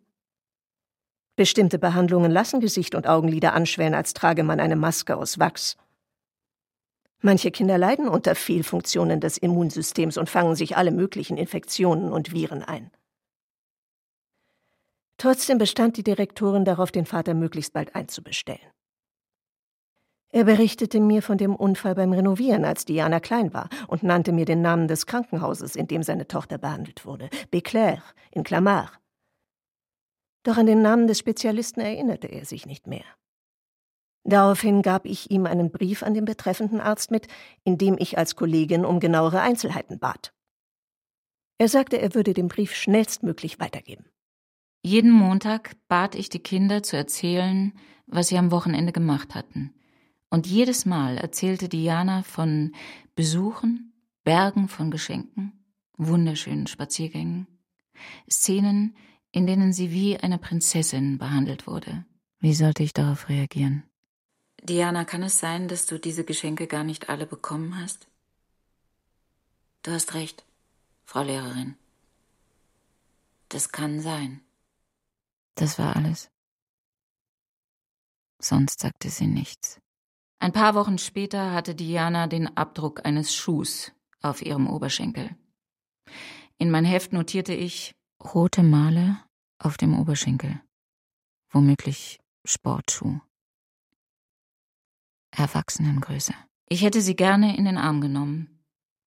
[1.36, 5.76] Bestimmte Behandlungen lassen Gesicht und Augenlider anschwellen, als trage man eine Maske aus Wachs.
[7.20, 12.62] Manche Kinder leiden unter Fehlfunktionen des Immunsystems und fangen sich alle möglichen Infektionen und Viren
[12.62, 12.90] ein.
[15.16, 18.70] Trotzdem bestand die Direktorin darauf, den Vater möglichst bald einzubestellen.
[20.30, 24.44] Er berichtete mir von dem Unfall beim Renovieren, als Diana klein war, und nannte mir
[24.44, 29.00] den Namen des Krankenhauses, in dem seine Tochter behandelt wurde, Béclair in Clamart.
[30.44, 33.04] Doch an den Namen des Spezialisten erinnerte er sich nicht mehr.
[34.28, 37.28] Daraufhin gab ich ihm einen Brief an den betreffenden Arzt mit,
[37.64, 40.34] in dem ich als Kollegin um genauere Einzelheiten bat.
[41.56, 44.04] Er sagte, er würde den Brief schnellstmöglich weitergeben.
[44.82, 47.72] Jeden Montag bat ich die Kinder zu erzählen,
[48.06, 49.72] was sie am Wochenende gemacht hatten.
[50.28, 52.72] Und jedes Mal erzählte Diana von
[53.14, 55.64] Besuchen, Bergen von Geschenken,
[55.96, 57.46] wunderschönen Spaziergängen,
[58.30, 58.94] Szenen,
[59.32, 62.04] in denen sie wie eine Prinzessin behandelt wurde.
[62.40, 63.84] Wie sollte ich darauf reagieren?
[64.68, 68.06] Diana, kann es sein, dass du diese Geschenke gar nicht alle bekommen hast?
[69.82, 70.44] Du hast recht,
[71.04, 71.76] Frau Lehrerin.
[73.48, 74.42] Das kann sein.
[75.54, 76.30] Das war alles.
[78.40, 79.80] Sonst sagte sie nichts.
[80.38, 85.34] Ein paar Wochen später hatte Diana den Abdruck eines Schuhs auf ihrem Oberschenkel.
[86.58, 89.16] In mein Heft notierte ich rote Male
[89.58, 90.60] auf dem Oberschenkel.
[91.50, 93.20] Womöglich Sportschuh.
[95.30, 96.34] Erwachsenengröße.
[96.68, 98.60] Ich hätte sie gerne in den Arm genommen,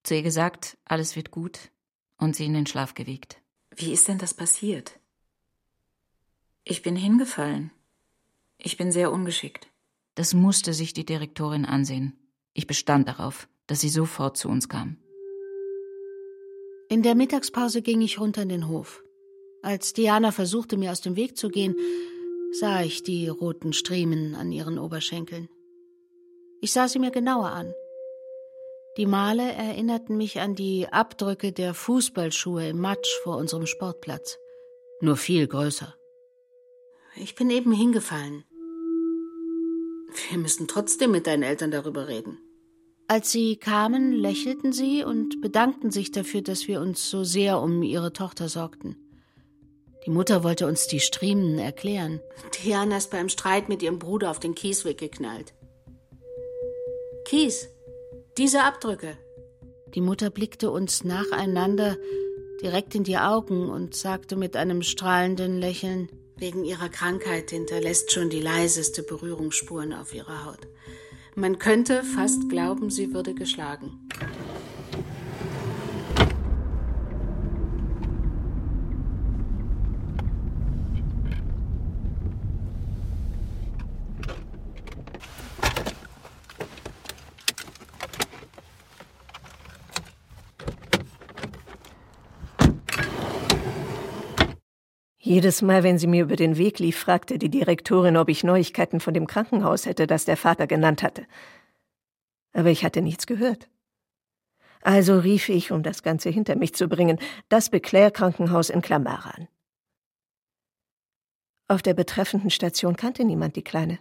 [0.04, 1.72] zu ihr gesagt, alles wird gut,
[2.18, 3.42] und sie in den Schlaf gewiegt.
[3.76, 5.00] Wie ist denn das passiert?
[6.64, 7.72] Ich bin hingefallen.
[8.58, 9.68] Ich bin sehr ungeschickt.
[10.16, 12.14] Das musste sich die Direktorin ansehen.
[12.54, 14.98] Ich bestand darauf, dass sie sofort zu uns kam.
[16.90, 19.04] In der Mittagspause ging ich runter in den Hof.
[19.62, 21.76] Als Diana versuchte, mir aus dem Weg zu gehen,
[22.52, 25.48] sah ich die roten Striemen an ihren Oberschenkeln.
[26.62, 27.74] Ich sah sie mir genauer an.
[28.98, 34.38] Die Male erinnerten mich an die Abdrücke der Fußballschuhe im Matsch vor unserem Sportplatz.
[35.00, 35.96] Nur viel größer.
[37.16, 38.44] Ich bin eben hingefallen.
[40.30, 42.38] Wir müssen trotzdem mit deinen Eltern darüber reden.
[43.08, 47.82] Als sie kamen, lächelten sie und bedankten sich dafür, dass wir uns so sehr um
[47.82, 48.98] ihre Tochter sorgten.
[50.06, 52.22] Die Mutter wollte uns die Striemen erklären.
[52.64, 55.54] Diana ist beim Streit mit ihrem Bruder auf den Kies weggeknallt.
[57.32, 57.70] Kies,
[58.38, 59.18] diese Abdrücke.
[59.96, 61.96] Die Mutter blickte uns nacheinander
[62.62, 68.30] direkt in die Augen und sagte mit einem strahlenden Lächeln Wegen ihrer Krankheit hinterlässt schon
[68.30, 70.68] die leiseste Berührungsspuren auf ihrer Haut.
[71.34, 74.10] Man könnte fast glauben, sie würde geschlagen.
[95.32, 99.00] Jedes Mal, wenn sie mir über den Weg lief, fragte die Direktorin, ob ich Neuigkeiten
[99.00, 101.26] von dem Krankenhaus hätte, das der Vater genannt hatte.
[102.52, 103.70] Aber ich hatte nichts gehört.
[104.82, 107.18] Also rief ich, um das Ganze hinter mich zu bringen,
[107.48, 109.48] das Beclair-Krankenhaus in Clamart an.
[111.70, 114.00] Auf der betreffenden Station kannte niemand die Kleine.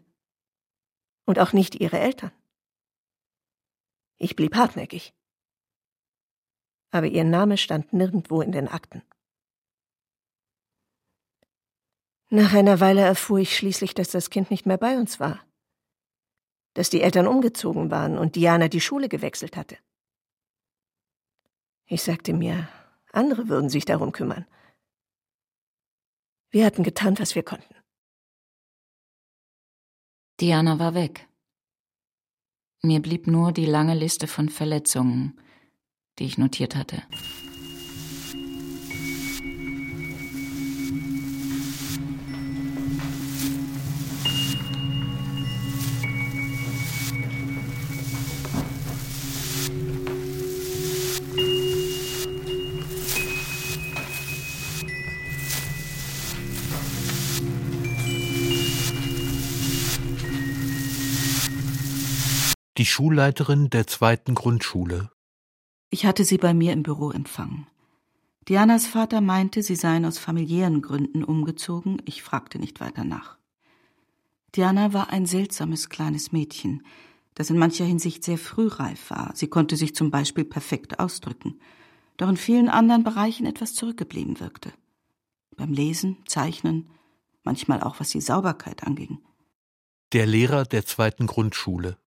[1.27, 2.33] Und auch nicht ihre Eltern.
[4.19, 5.15] Ich blieb hartnäckig.
[6.91, 9.05] Aber ihr Name stand nirgendwo in den Akten.
[12.33, 15.45] Nach einer Weile erfuhr ich schließlich, dass das Kind nicht mehr bei uns war.
[16.75, 19.77] Dass die Eltern umgezogen waren und Diana die Schule gewechselt hatte.
[21.87, 22.69] Ich sagte mir,
[23.13, 24.47] andere würden sich darum kümmern.
[26.51, 27.75] Wir hatten getan, was wir konnten.
[30.41, 31.29] Diana war weg.
[32.83, 35.39] Mir blieb nur die lange Liste von Verletzungen,
[36.19, 37.03] die ich notiert hatte.
[62.81, 65.11] Die Schulleiterin der zweiten Grundschule.
[65.91, 67.67] Ich hatte sie bei mir im Büro empfangen.
[68.49, 72.01] Dianas Vater meinte, sie seien aus familiären Gründen umgezogen.
[72.07, 73.37] Ich fragte nicht weiter nach.
[74.57, 76.83] Diana war ein seltsames kleines Mädchen,
[77.35, 79.33] das in mancher Hinsicht sehr frühreif war.
[79.35, 81.61] Sie konnte sich zum Beispiel perfekt ausdrücken,
[82.17, 84.73] doch in vielen anderen Bereichen etwas zurückgeblieben wirkte.
[85.55, 86.89] Beim Lesen, Zeichnen,
[87.43, 89.19] manchmal auch was die Sauberkeit anging.
[90.15, 91.99] Der Lehrer der zweiten Grundschule.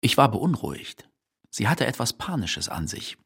[0.00, 1.08] Ich war beunruhigt.
[1.50, 3.16] Sie hatte etwas Panisches an sich.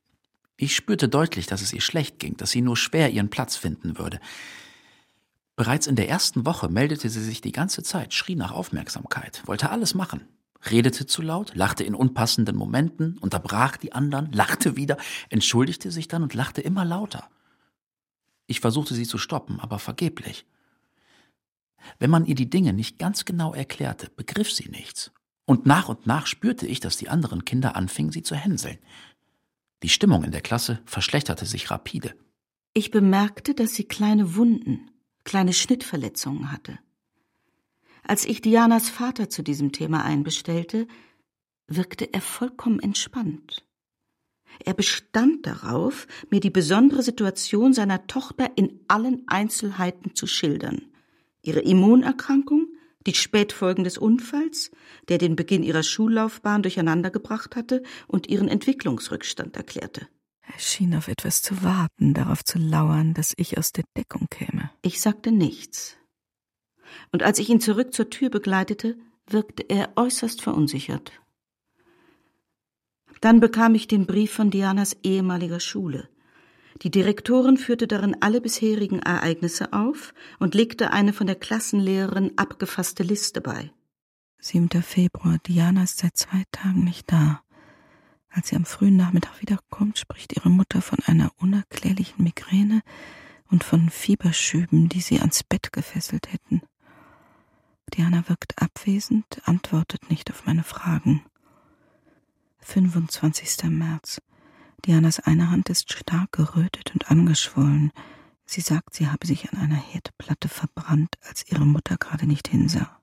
[0.56, 3.98] Ich spürte deutlich, dass es ihr schlecht ging, dass sie nur schwer ihren Platz finden
[3.98, 4.20] würde.
[5.56, 9.70] Bereits in der ersten Woche meldete sie sich die ganze Zeit, schrie nach Aufmerksamkeit, wollte
[9.70, 10.28] alles machen,
[10.70, 14.96] redete zu laut, lachte in unpassenden Momenten, unterbrach die anderen, lachte wieder,
[15.28, 17.28] entschuldigte sich dann und lachte immer lauter.
[18.46, 20.46] Ich versuchte sie zu stoppen, aber vergeblich.
[21.98, 25.10] Wenn man ihr die Dinge nicht ganz genau erklärte, begriff sie nichts.
[25.46, 28.78] Und nach und nach spürte ich, dass die anderen Kinder anfingen, sie zu hänseln.
[29.82, 32.14] Die Stimmung in der Klasse verschlechterte sich rapide.
[32.74, 34.90] Ich bemerkte, dass sie kleine Wunden,
[35.24, 36.78] kleine Schnittverletzungen hatte.
[38.02, 40.86] Als ich Dianas Vater zu diesem Thema einbestellte,
[41.66, 43.64] wirkte er vollkommen entspannt.
[44.64, 50.82] Er bestand darauf, mir die besondere Situation seiner Tochter in allen Einzelheiten zu schildern.
[51.42, 52.66] Ihre Immunerkrankung,
[53.06, 54.70] die Spätfolgen des Unfalls,
[55.08, 60.08] der den Beginn ihrer Schullaufbahn durcheinandergebracht hatte und ihren Entwicklungsrückstand erklärte.
[60.42, 64.70] Er schien auf etwas zu warten, darauf zu lauern, dass ich aus der Deckung käme.
[64.82, 65.96] Ich sagte nichts.
[67.12, 71.12] Und als ich ihn zurück zur Tür begleitete, wirkte er äußerst verunsichert.
[73.20, 76.08] Dann bekam ich den Brief von Dianas ehemaliger Schule.
[76.82, 83.02] Die Direktorin führte darin alle bisherigen Ereignisse auf und legte eine von der Klassenlehrerin abgefasste
[83.02, 83.70] Liste bei.
[84.38, 84.70] 7.
[84.82, 85.38] Februar.
[85.46, 87.42] Diana ist seit zwei Tagen nicht da.
[88.30, 92.80] Als sie am frühen Nachmittag wiederkommt, spricht ihre Mutter von einer unerklärlichen Migräne
[93.50, 96.62] und von Fieberschüben, die sie ans Bett gefesselt hätten.
[97.92, 101.24] Diana wirkt abwesend, antwortet nicht auf meine Fragen.
[102.60, 103.64] 25.
[103.64, 104.20] März.
[104.86, 107.92] Dianas eine Hand ist stark gerötet und angeschwollen.
[108.46, 113.00] Sie sagt, sie habe sich an einer Herdplatte verbrannt, als ihre Mutter gerade nicht hinsah.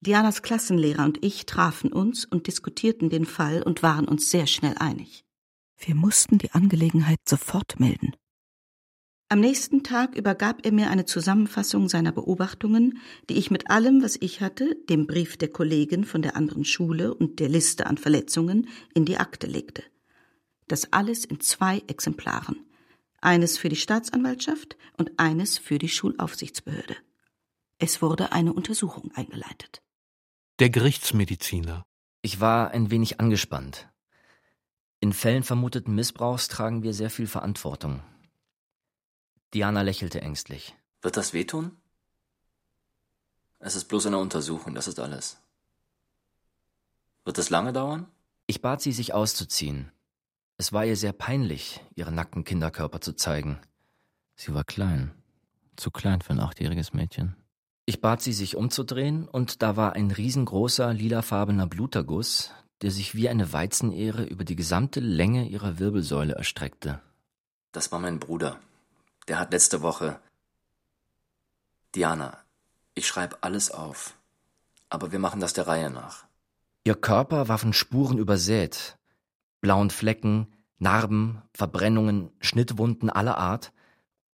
[0.00, 4.74] Dianas Klassenlehrer und ich trafen uns und diskutierten den Fall und waren uns sehr schnell
[4.78, 5.24] einig.
[5.78, 8.12] Wir mussten die Angelegenheit sofort melden.
[9.28, 12.98] Am nächsten Tag übergab er mir eine Zusammenfassung seiner Beobachtungen,
[13.30, 17.14] die ich mit allem, was ich hatte, dem Brief der Kollegin von der anderen Schule
[17.14, 19.84] und der Liste an Verletzungen, in die Akte legte.
[20.68, 22.56] Das alles in zwei Exemplaren.
[23.20, 26.96] Eines für die Staatsanwaltschaft und eines für die Schulaufsichtsbehörde.
[27.78, 29.82] Es wurde eine Untersuchung eingeleitet.
[30.58, 31.84] Der Gerichtsmediziner.
[32.20, 33.88] Ich war ein wenig angespannt.
[35.00, 38.02] In Fällen vermuteten Missbrauchs tragen wir sehr viel Verantwortung.
[39.54, 40.74] Diana lächelte ängstlich.
[41.02, 41.76] Wird das wehtun?
[43.58, 45.40] Es ist bloß eine Untersuchung, das ist alles.
[47.24, 48.06] Wird es lange dauern?
[48.46, 49.91] Ich bat sie, sich auszuziehen.
[50.62, 53.58] Es war ihr sehr peinlich, ihren nackten Kinderkörper zu zeigen.
[54.36, 55.10] Sie war klein.
[55.74, 57.34] Zu klein für ein achtjähriges Mädchen.
[57.84, 63.28] Ich bat sie, sich umzudrehen, und da war ein riesengroßer, lilafarbener Bluterguss, der sich wie
[63.28, 67.00] eine Weizenehre über die gesamte Länge ihrer Wirbelsäule erstreckte.
[67.72, 68.60] Das war mein Bruder.
[69.26, 70.20] Der hat letzte Woche.
[71.96, 72.38] Diana,
[72.94, 74.14] ich schreibe alles auf.
[74.90, 76.24] Aber wir machen das der Reihe nach.
[76.84, 78.96] Ihr Körper war von Spuren übersät.
[79.62, 80.48] Blauen Flecken,
[80.78, 83.72] Narben, Verbrennungen, Schnittwunden aller Art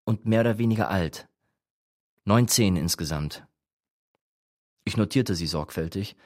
[0.05, 1.29] und mehr oder weniger alt.
[2.25, 3.47] Neunzehn insgesamt.
[4.85, 6.17] Ich notierte sie sorgfältig,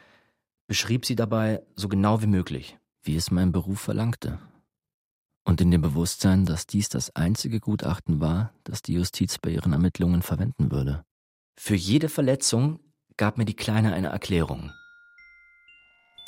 [0.66, 4.38] beschrieb sie dabei so genau wie möglich, wie es mein Beruf verlangte
[5.44, 9.72] und in dem Bewusstsein, dass dies das einzige Gutachten war, das die Justiz bei ihren
[9.72, 11.04] Ermittlungen verwenden würde.
[11.56, 12.80] Für jede Verletzung
[13.16, 14.72] gab mir die Kleine eine Erklärung.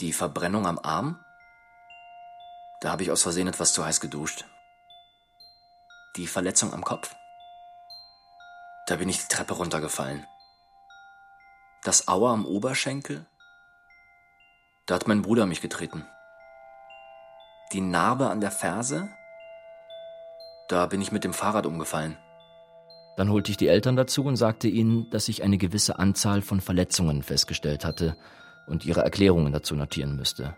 [0.00, 1.18] Die Verbrennung am Arm?
[2.84, 4.44] Da habe ich aus Versehen etwas zu heiß geduscht.
[6.16, 7.16] Die Verletzung am Kopf?
[8.86, 10.24] Da bin ich die Treppe runtergefallen.
[11.82, 13.26] Das Aua am Oberschenkel?
[14.86, 16.06] Da hat mein Bruder mich getreten
[17.74, 19.08] die Narbe an der Ferse?
[20.68, 22.16] Da bin ich mit dem Fahrrad umgefallen.
[23.16, 26.60] Dann holte ich die Eltern dazu und sagte ihnen, dass ich eine gewisse Anzahl von
[26.60, 28.16] Verletzungen festgestellt hatte
[28.66, 30.54] und ihre Erklärungen dazu notieren müsste.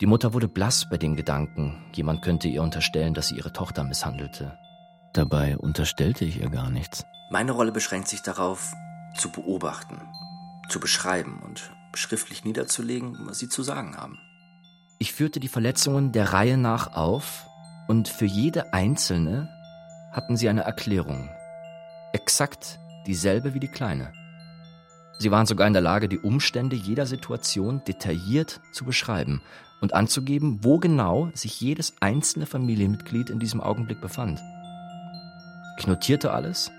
[0.00, 3.82] Die Mutter wurde blass bei den Gedanken, jemand könnte ihr unterstellen, dass sie ihre Tochter
[3.82, 4.56] misshandelte.
[5.12, 7.04] Dabei unterstellte ich ihr gar nichts.
[7.32, 8.72] Meine Rolle beschränkt sich darauf,
[9.16, 10.00] zu beobachten,
[10.68, 14.20] zu beschreiben und schriftlich niederzulegen, was sie zu sagen haben.
[15.00, 17.46] Ich führte die Verletzungen der Reihe nach auf
[17.88, 19.48] und für jede einzelne
[20.12, 21.28] hatten sie eine Erklärung.
[22.12, 22.78] Exakt
[23.08, 24.12] dieselbe wie die kleine.
[25.18, 29.42] Sie waren sogar in der Lage, die Umstände jeder Situation detailliert zu beschreiben
[29.80, 34.42] und anzugeben, wo genau sich jedes einzelne Familienmitglied in diesem Augenblick befand.
[35.78, 36.70] Ich notierte alles,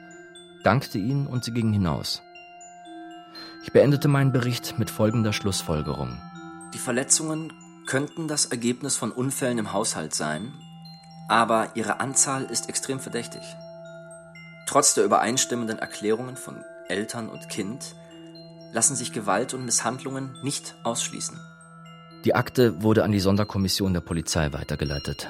[0.64, 2.22] dankte ihnen und sie gingen hinaus.
[3.64, 6.18] Ich beendete meinen Bericht mit folgender Schlussfolgerung.
[6.74, 7.54] Die Verletzungen
[7.86, 10.54] könnten das Ergebnis von Unfällen im Haushalt sein,
[11.28, 13.41] aber ihre Anzahl ist extrem verdächtig.
[14.68, 17.95] Trotz der übereinstimmenden Erklärungen von Eltern und Kind
[18.72, 21.39] lassen sich Gewalt und Misshandlungen nicht ausschließen.
[22.26, 25.30] Die Akte wurde an die Sonderkommission der Polizei weitergeleitet.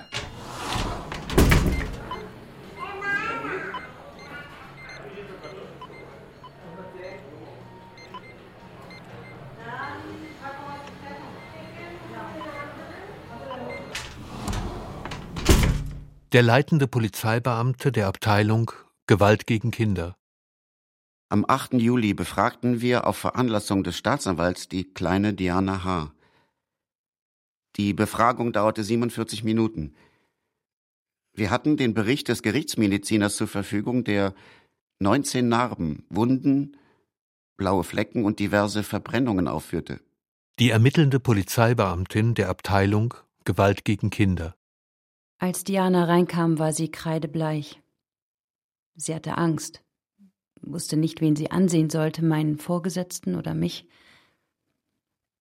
[16.32, 18.72] Der leitende Polizeibeamte der Abteilung
[19.08, 20.16] Gewalt gegen Kinder.
[21.30, 21.74] Am 8.
[21.74, 26.12] Juli befragten wir auf Veranlassung des Staatsanwalts die kleine Diana H.
[27.80, 29.96] Die Befragung dauerte 47 Minuten.
[31.34, 34.36] Wir hatten den Bericht des Gerichtsmediziners zur Verfügung, der
[35.00, 36.76] 19 Narben, Wunden,
[37.56, 40.02] blaue Flecken und diverse Verbrennungen aufführte.
[40.60, 43.14] Die ermittelnde Polizeibeamtin der Abteilung
[43.46, 44.58] Gewalt gegen Kinder.
[45.38, 47.82] Als Diana reinkam, war sie kreidebleich.
[48.96, 49.86] Sie hatte Angst,
[50.60, 53.88] wusste nicht, wen sie ansehen sollte, meinen Vorgesetzten oder mich.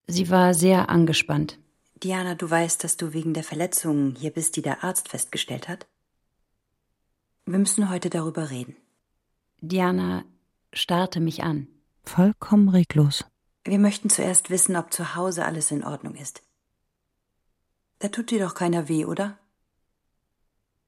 [0.06, 1.58] Sie war sehr angespannt.
[2.02, 5.86] Diana, du weißt, dass du wegen der Verletzungen hier bist, die der Arzt festgestellt hat?
[7.44, 8.76] Wir müssen heute darüber reden.
[9.60, 10.24] Diana
[10.72, 11.66] starrte mich an.
[12.04, 13.24] Vollkommen reglos.
[13.64, 16.42] Wir möchten zuerst wissen, ob zu Hause alles in Ordnung ist.
[17.98, 19.38] Da tut dir doch keiner weh, oder?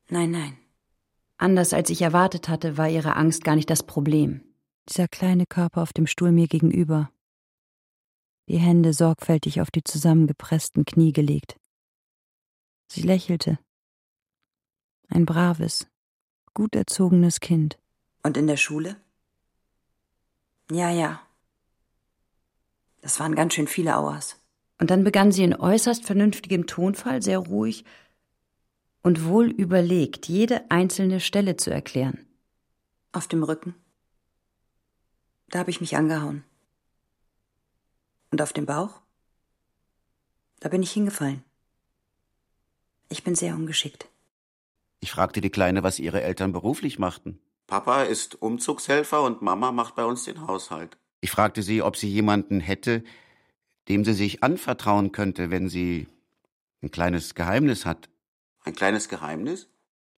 [0.09, 0.57] Nein, nein.
[1.39, 4.43] Anders als ich erwartet hatte, war ihre Angst gar nicht das Problem.
[4.89, 7.11] Dieser kleine Körper auf dem Stuhl mir gegenüber.
[8.51, 11.55] Die Hände sorgfältig auf die zusammengepressten Knie gelegt.
[12.89, 13.61] Sie lächelte.
[15.07, 15.87] Ein braves,
[16.53, 17.79] gut erzogenes Kind.
[18.25, 18.97] Und in der Schule?
[20.69, 21.23] Ja, ja.
[23.03, 24.41] Das waren ganz schön viele Auers.
[24.81, 27.85] Und dann begann sie in äußerst vernünftigem Tonfall, sehr ruhig
[29.05, 32.27] und wohl überlegt, jede einzelne Stelle zu erklären.
[33.13, 33.77] Auf dem Rücken.
[35.51, 36.43] Da habe ich mich angehauen.
[38.31, 39.01] Und auf dem Bauch?
[40.61, 41.43] Da bin ich hingefallen.
[43.09, 44.09] Ich bin sehr ungeschickt.
[45.01, 47.41] Ich fragte die Kleine, was ihre Eltern beruflich machten.
[47.67, 50.97] Papa ist Umzugshelfer und Mama macht bei uns den Haushalt.
[51.21, 53.03] Ich fragte sie, ob sie jemanden hätte,
[53.89, 56.07] dem sie sich anvertrauen könnte, wenn sie
[56.83, 58.09] ein kleines Geheimnis hat.
[58.65, 59.69] Ein kleines Geheimnis?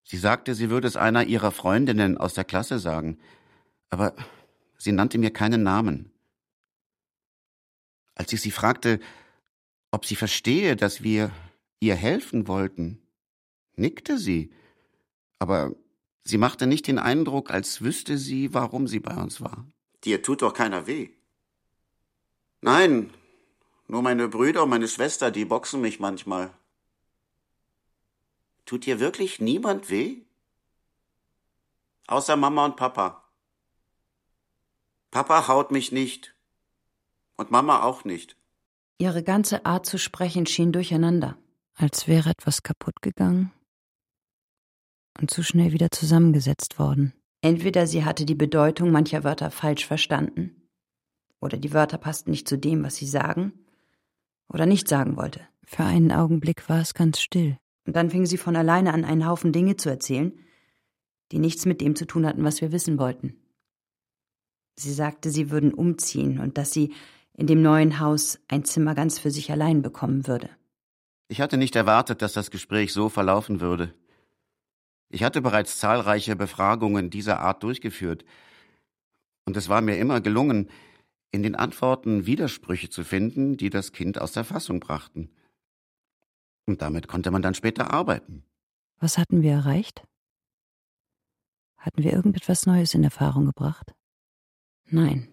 [0.04, 3.18] Sie sagte, sie würde es einer ihrer Freundinnen aus der Klasse sagen,
[3.90, 4.14] aber
[4.76, 6.11] sie nannte mir keinen Namen.
[8.14, 9.00] Als ich sie fragte,
[9.90, 11.30] ob sie verstehe, dass wir
[11.80, 13.02] ihr helfen wollten,
[13.76, 14.52] nickte sie,
[15.38, 15.74] aber
[16.24, 19.66] sie machte nicht den Eindruck, als wüsste sie, warum sie bei uns war.
[20.04, 21.10] Dir tut doch keiner weh.
[22.60, 23.12] Nein,
[23.88, 26.54] nur meine Brüder und meine Schwester, die boxen mich manchmal.
[28.64, 30.22] Tut dir wirklich niemand weh?
[32.06, 33.24] Außer Mama und Papa.
[35.10, 36.31] Papa haut mich nicht.
[37.42, 38.36] Und Mama auch nicht.
[38.98, 41.36] Ihre ganze Art zu sprechen schien durcheinander.
[41.74, 43.50] Als wäre etwas kaputt gegangen
[45.20, 47.12] und zu schnell wieder zusammengesetzt worden.
[47.40, 50.68] Entweder sie hatte die Bedeutung mancher Wörter falsch verstanden,
[51.40, 53.52] oder die Wörter passten nicht zu dem, was sie sagen
[54.48, 55.40] oder nicht sagen wollte.
[55.64, 57.58] Für einen Augenblick war es ganz still.
[57.84, 60.38] Und dann fing sie von alleine an, einen Haufen Dinge zu erzählen,
[61.32, 63.34] die nichts mit dem zu tun hatten, was wir wissen wollten.
[64.76, 66.94] Sie sagte, sie würden umziehen und dass sie
[67.34, 70.50] in dem neuen Haus ein Zimmer ganz für sich allein bekommen würde.
[71.28, 73.94] Ich hatte nicht erwartet, dass das Gespräch so verlaufen würde.
[75.08, 78.24] Ich hatte bereits zahlreiche Befragungen dieser Art durchgeführt,
[79.44, 80.70] und es war mir immer gelungen,
[81.32, 85.30] in den Antworten Widersprüche zu finden, die das Kind aus der Fassung brachten.
[86.66, 88.44] Und damit konnte man dann später arbeiten.
[88.98, 90.06] Was hatten wir erreicht?
[91.76, 93.92] Hatten wir irgendetwas Neues in Erfahrung gebracht?
[94.84, 95.31] Nein.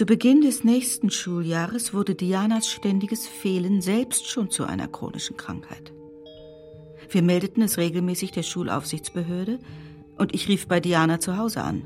[0.00, 5.92] Zu Beginn des nächsten Schuljahres wurde Dianas ständiges Fehlen selbst schon zu einer chronischen Krankheit.
[7.10, 9.58] Wir meldeten es regelmäßig der Schulaufsichtsbehörde
[10.16, 11.84] und ich rief bei Diana zu Hause an.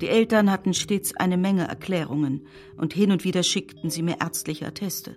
[0.00, 4.66] Die Eltern hatten stets eine Menge Erklärungen und hin und wieder schickten sie mir ärztliche
[4.66, 5.16] Atteste.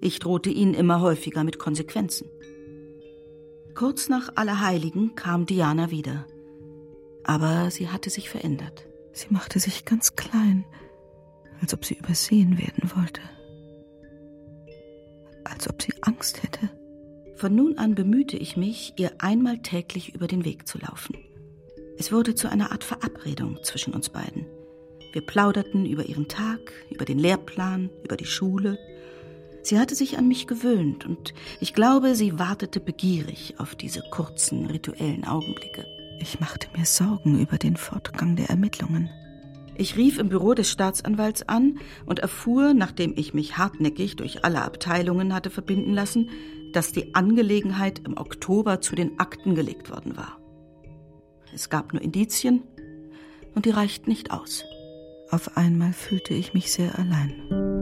[0.00, 2.28] Ich drohte ihnen immer häufiger mit Konsequenzen.
[3.74, 6.28] Kurz nach Allerheiligen kam Diana wieder.
[7.24, 8.86] Aber sie hatte sich verändert.
[9.12, 10.64] Sie machte sich ganz klein,
[11.60, 13.20] als ob sie übersehen werden wollte.
[15.44, 16.70] Als ob sie Angst hätte.
[17.36, 21.16] Von nun an bemühte ich mich, ihr einmal täglich über den Weg zu laufen.
[21.96, 24.46] Es wurde zu einer Art Verabredung zwischen uns beiden.
[25.12, 28.78] Wir plauderten über ihren Tag, über den Lehrplan, über die Schule.
[29.62, 34.66] Sie hatte sich an mich gewöhnt und ich glaube, sie wartete begierig auf diese kurzen
[34.66, 35.86] rituellen Augenblicke.
[36.20, 39.10] Ich machte mir Sorgen über den Fortgang der Ermittlungen.
[39.78, 44.62] Ich rief im Büro des Staatsanwalts an und erfuhr, nachdem ich mich hartnäckig durch alle
[44.62, 46.30] Abteilungen hatte verbinden lassen,
[46.72, 50.38] dass die Angelegenheit im Oktober zu den Akten gelegt worden war.
[51.54, 52.64] Es gab nur Indizien
[53.54, 54.64] und die reichten nicht aus.
[55.30, 57.77] Auf einmal fühlte ich mich sehr allein.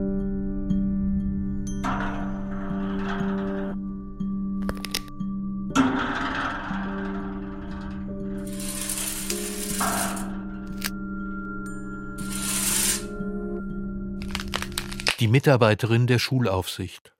[15.27, 17.13] Die Mitarbeiterin der Schulaufsicht.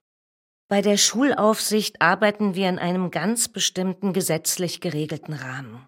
[0.66, 5.86] Bei der Schulaufsicht arbeiten wir in einem ganz bestimmten gesetzlich geregelten Rahmen.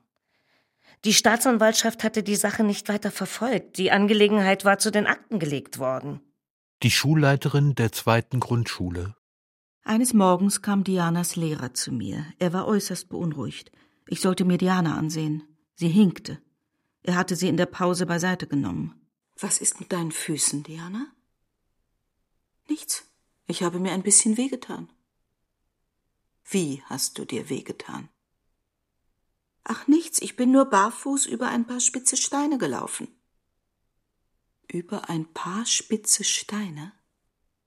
[1.06, 3.78] Die Staatsanwaltschaft hatte die Sache nicht weiter verfolgt.
[3.78, 6.20] Die Angelegenheit war zu den Akten gelegt worden.
[6.82, 9.16] Die Schulleiterin der zweiten Grundschule.
[9.82, 12.26] Eines Morgens kam Dianas Lehrer zu mir.
[12.38, 13.72] Er war äußerst beunruhigt.
[14.06, 15.44] Ich sollte mir Diana ansehen.
[15.74, 16.36] Sie hinkte.
[17.02, 19.08] Er hatte sie in der Pause beiseite genommen.
[19.38, 21.06] Was ist mit deinen Füßen, Diana?
[22.70, 23.04] Nichts.
[23.48, 24.88] Ich habe mir ein bisschen wehgetan.
[26.48, 28.08] Wie hast du dir wehgetan?
[29.64, 33.08] Ach nichts, ich bin nur barfuß über ein paar spitze Steine gelaufen.
[34.68, 36.92] Über ein paar spitze Steine?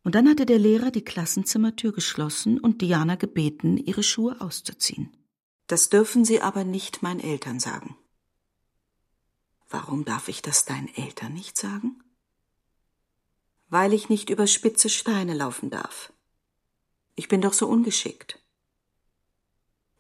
[0.04, 5.16] Und dann hatte der Lehrer die Klassenzimmertür geschlossen und Diana gebeten, ihre Schuhe auszuziehen.
[5.68, 7.98] Das dürfen Sie aber nicht meinen Eltern sagen.
[9.70, 12.03] Warum darf ich das deinen Eltern nicht sagen?
[13.70, 16.14] Weil ich nicht über spitze Steine laufen darf.
[17.16, 18.40] Ich bin doch so ungeschickt.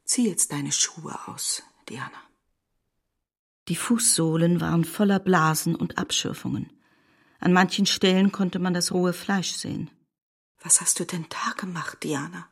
[0.05, 2.21] Zieh jetzt deine Schuhe aus, Diana.
[3.67, 6.69] Die Fußsohlen waren voller Blasen und Abschürfungen.
[7.39, 9.89] An manchen Stellen konnte man das rohe Fleisch sehen.
[10.61, 12.47] Was hast du denn da gemacht, Diana?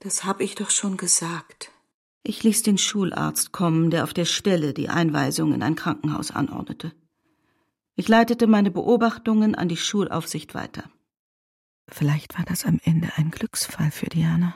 [0.00, 1.70] Das hab ich doch schon gesagt.
[2.22, 6.92] Ich ließ den Schularzt kommen, der auf der Stelle die Einweisung in ein Krankenhaus anordnete.
[7.98, 10.84] Ich leitete meine Beobachtungen an die Schulaufsicht weiter.
[11.88, 14.54] Vielleicht war das am Ende ein Glücksfall für Diana.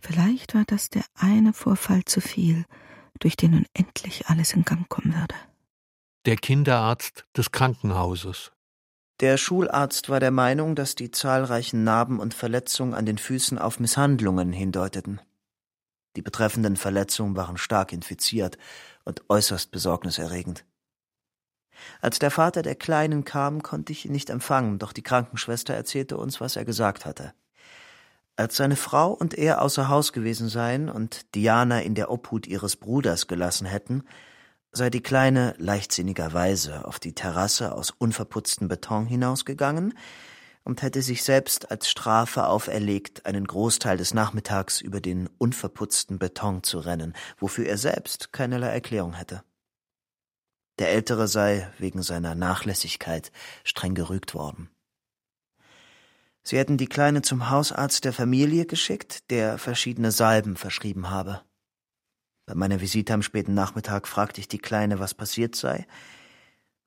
[0.00, 2.64] Vielleicht war das der eine Vorfall zu viel,
[3.20, 5.36] durch den nun endlich alles in Gang kommen würde.
[6.24, 8.50] Der Kinderarzt des Krankenhauses.
[9.20, 13.78] Der Schularzt war der Meinung, dass die zahlreichen Narben und Verletzungen an den Füßen auf
[13.78, 15.20] Misshandlungen hindeuteten.
[16.16, 18.58] Die betreffenden Verletzungen waren stark infiziert
[19.04, 20.64] und äußerst besorgniserregend.
[22.00, 26.16] Als der Vater der Kleinen kam, konnte ich ihn nicht empfangen, doch die Krankenschwester erzählte
[26.16, 27.32] uns, was er gesagt hatte.
[28.36, 32.76] Als seine Frau und er außer Haus gewesen seien und Diana in der Obhut ihres
[32.76, 34.04] Bruders gelassen hätten,
[34.72, 39.94] sei die Kleine leichtsinnigerweise auf die Terrasse aus unverputztem Beton hinausgegangen
[40.64, 46.62] und hätte sich selbst als Strafe auferlegt, einen Großteil des Nachmittags über den unverputzten Beton
[46.62, 49.42] zu rennen, wofür er selbst keinerlei Erklärung hätte.
[50.78, 53.32] Der Ältere sei wegen seiner Nachlässigkeit
[53.64, 54.68] streng gerügt worden.
[56.42, 61.42] Sie hätten die Kleine zum Hausarzt der Familie geschickt, der verschiedene Salben verschrieben habe.
[62.46, 65.86] Bei meiner Visite am späten Nachmittag fragte ich die Kleine, was passiert sei,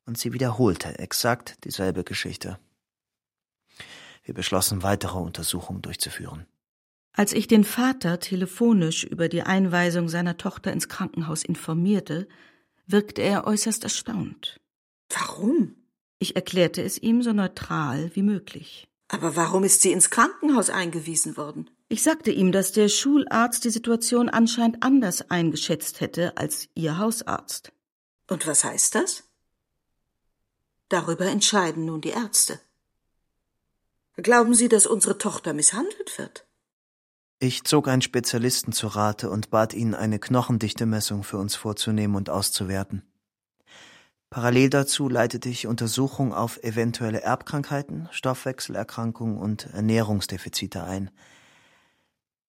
[0.05, 2.57] und sie wiederholte exakt dieselbe Geschichte.
[4.23, 6.45] Wir beschlossen, weitere Untersuchungen durchzuführen.
[7.11, 12.29] Als ich den Vater telefonisch über die Einweisung seiner Tochter ins Krankenhaus informierte,
[12.91, 14.59] wirkte er äußerst erstaunt.
[15.09, 15.75] Warum?
[16.19, 18.87] Ich erklärte es ihm so neutral wie möglich.
[19.07, 21.69] Aber warum ist sie ins Krankenhaus eingewiesen worden?
[21.87, 27.71] Ich sagte ihm, dass der Schularzt die Situation anscheinend anders eingeschätzt hätte als ihr Hausarzt.
[28.27, 29.23] Und was heißt das?
[30.89, 32.59] Darüber entscheiden nun die Ärzte.
[34.17, 36.45] Glauben Sie, dass unsere Tochter misshandelt wird?
[37.41, 42.29] Ich zog einen Spezialisten zu Rate und bat ihn, eine Knochendichte-Messung für uns vorzunehmen und
[42.29, 43.03] auszuwerten.
[44.29, 51.11] Parallel dazu leitete ich Untersuchungen auf eventuelle Erbkrankheiten, Stoffwechselerkrankungen und Ernährungsdefizite ein.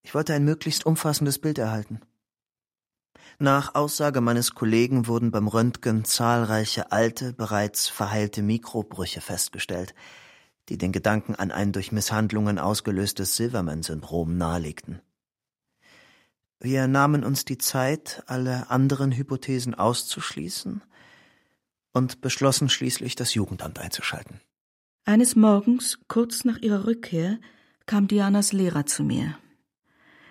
[0.02, 2.00] Ich wollte ein möglichst umfassendes Bild erhalten.
[3.38, 9.94] Nach Aussage meines Kollegen wurden beim Röntgen zahlreiche alte, bereits verheilte Mikrobrüche festgestellt,
[10.70, 15.02] die den Gedanken an ein durch Misshandlungen ausgelöstes Silverman-Syndrom nahelegten.
[16.60, 20.82] Wir nahmen uns die Zeit, alle anderen Hypothesen auszuschließen
[21.92, 24.40] und beschlossen schließlich, das Jugendamt einzuschalten.
[25.04, 27.40] Eines Morgens, kurz nach ihrer Rückkehr,
[27.86, 29.36] kam Dianas Lehrer zu mir.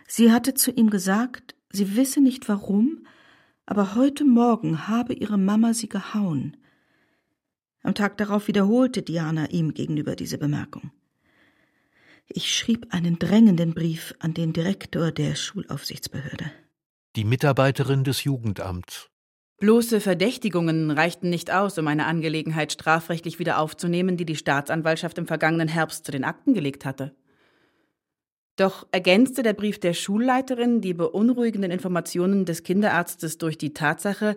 [0.08, 3.06] Sie hatte zu ihm gesagt, sie wisse nicht warum,
[3.66, 6.56] aber heute Morgen habe ihre Mama sie gehauen.
[7.82, 10.92] Am Tag darauf wiederholte Diana ihm gegenüber diese Bemerkung.
[12.28, 16.52] Ich schrieb einen drängenden Brief an den Direktor der Schulaufsichtsbehörde.
[17.16, 19.10] Die Mitarbeiterin des Jugendamts.
[19.60, 25.28] Bloße Verdächtigungen reichten nicht aus, um eine Angelegenheit strafrechtlich wieder aufzunehmen, die die Staatsanwaltschaft im
[25.28, 27.16] vergangenen Herbst zu den Akten gelegt hatte.
[28.56, 34.36] Doch ergänzte der Brief der Schulleiterin die beunruhigenden Informationen des Kinderarztes durch die Tatsache,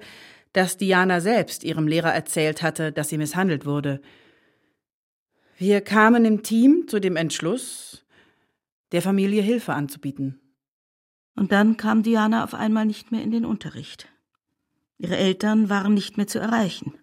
[0.53, 4.01] dass Diana selbst ihrem Lehrer erzählt hatte, dass sie misshandelt wurde.
[5.57, 8.05] Wir kamen im Team zu dem Entschluss,
[8.93, 10.41] der Familie Hilfe anzubieten.
[11.35, 14.09] Und dann kam Diana auf einmal nicht mehr in den Unterricht.
[14.99, 16.95] Ihre Eltern waren nicht mehr zu erreichen.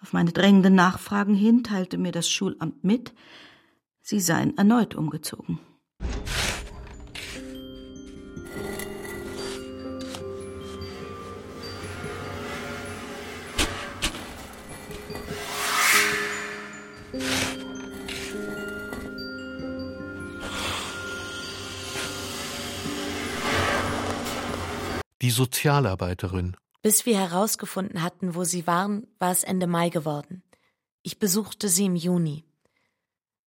[0.00, 3.14] Auf meine drängenden Nachfragen hin teilte mir das Schulamt mit,
[4.02, 5.58] sie seien erneut umgezogen.
[25.24, 26.54] Die Sozialarbeiterin.
[26.82, 30.42] Bis wir herausgefunden hatten, wo sie waren, war es Ende Mai geworden.
[31.02, 32.44] Ich besuchte sie im Juni.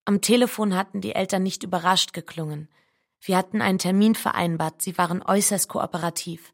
[0.03, 2.67] Am Telefon hatten die Eltern nicht überrascht geklungen.
[3.21, 6.51] Wir hatten einen Termin vereinbart, sie waren äußerst kooperativ.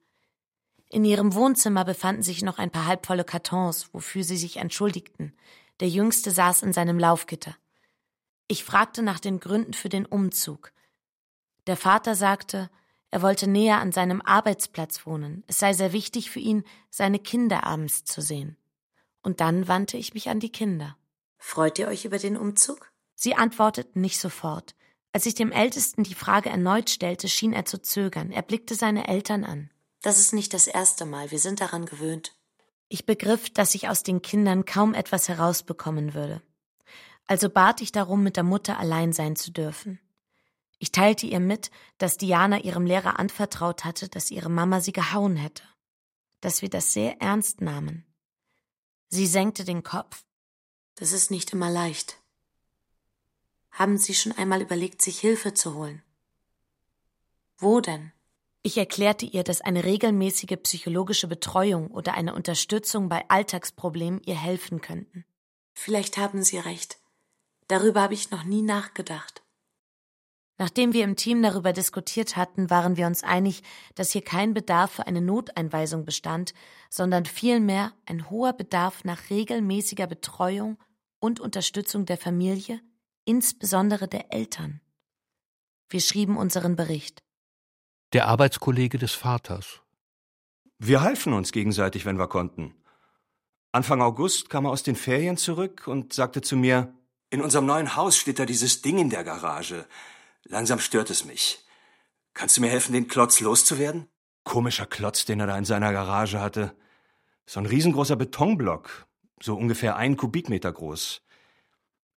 [0.89, 5.37] In ihrem Wohnzimmer befanden sich noch ein paar halbvolle Kartons, wofür sie sich entschuldigten.
[5.79, 7.55] Der Jüngste saß in seinem Laufgitter.
[8.49, 10.73] Ich fragte nach den Gründen für den Umzug.
[11.65, 12.69] Der Vater sagte,
[13.13, 15.43] er wollte näher an seinem Arbeitsplatz wohnen.
[15.45, 18.57] Es sei sehr wichtig für ihn, seine Kinder abends zu sehen.
[19.21, 20.97] Und dann wandte ich mich an die Kinder.
[21.37, 22.91] Freut ihr euch über den Umzug?
[23.13, 24.73] Sie antworteten nicht sofort.
[25.11, 28.31] Als ich dem Ältesten die Frage erneut stellte, schien er zu zögern.
[28.31, 29.69] Er blickte seine Eltern an.
[30.01, 32.35] Das ist nicht das erste Mal, wir sind daran gewöhnt.
[32.89, 36.41] Ich begriff, dass ich aus den Kindern kaum etwas herausbekommen würde.
[37.27, 39.99] Also bat ich darum, mit der Mutter allein sein zu dürfen.
[40.83, 45.37] Ich teilte ihr mit, dass Diana ihrem Lehrer anvertraut hatte, dass ihre Mama sie gehauen
[45.37, 45.63] hätte,
[46.41, 48.05] dass wir das sehr ernst nahmen.
[49.07, 50.25] Sie senkte den Kopf.
[50.95, 52.21] Das ist nicht immer leicht.
[53.71, 56.03] Haben Sie schon einmal überlegt, sich Hilfe zu holen?
[57.57, 58.11] Wo denn?
[58.61, 64.81] Ich erklärte ihr, dass eine regelmäßige psychologische Betreuung oder eine Unterstützung bei Alltagsproblemen ihr helfen
[64.81, 65.23] könnten.
[65.75, 66.99] Vielleicht haben Sie recht.
[67.69, 69.42] Darüber habe ich noch nie nachgedacht.
[70.57, 73.63] Nachdem wir im Team darüber diskutiert hatten, waren wir uns einig,
[73.95, 76.53] dass hier kein Bedarf für eine Noteinweisung bestand,
[76.89, 80.77] sondern vielmehr ein hoher Bedarf nach regelmäßiger Betreuung
[81.19, 82.79] und Unterstützung der Familie
[83.25, 84.81] insbesondere der Eltern.
[85.89, 87.23] Wir schrieben unseren Bericht.
[88.13, 89.81] Der Arbeitskollege des Vaters.
[90.79, 92.75] Wir halfen uns gegenseitig, wenn wir konnten.
[93.71, 96.93] Anfang August kam er aus den Ferien zurück und sagte zu mir,
[97.29, 99.87] in unserem neuen Haus steht da dieses Ding in der Garage.
[100.45, 101.65] Langsam stört es mich.
[102.33, 104.07] Kannst du mir helfen, den Klotz loszuwerden?
[104.43, 106.75] Komischer Klotz, den er da in seiner Garage hatte.
[107.45, 109.07] So ein riesengroßer Betonblock,
[109.41, 111.21] so ungefähr ein Kubikmeter groß.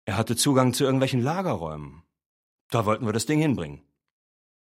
[0.04, 2.02] Er hatte Zugang zu irgendwelchen Lagerräumen.
[2.70, 3.82] Da wollten wir das Ding hinbringen.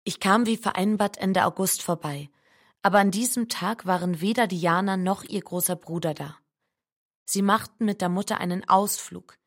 [0.03, 2.29] Ich kam wie vereinbart Ende August vorbei,
[2.81, 6.37] aber an diesem Tag waren weder Diana noch ihr großer Bruder da.
[7.25, 9.37] Sie machten mit der Mutter einen Ausflug.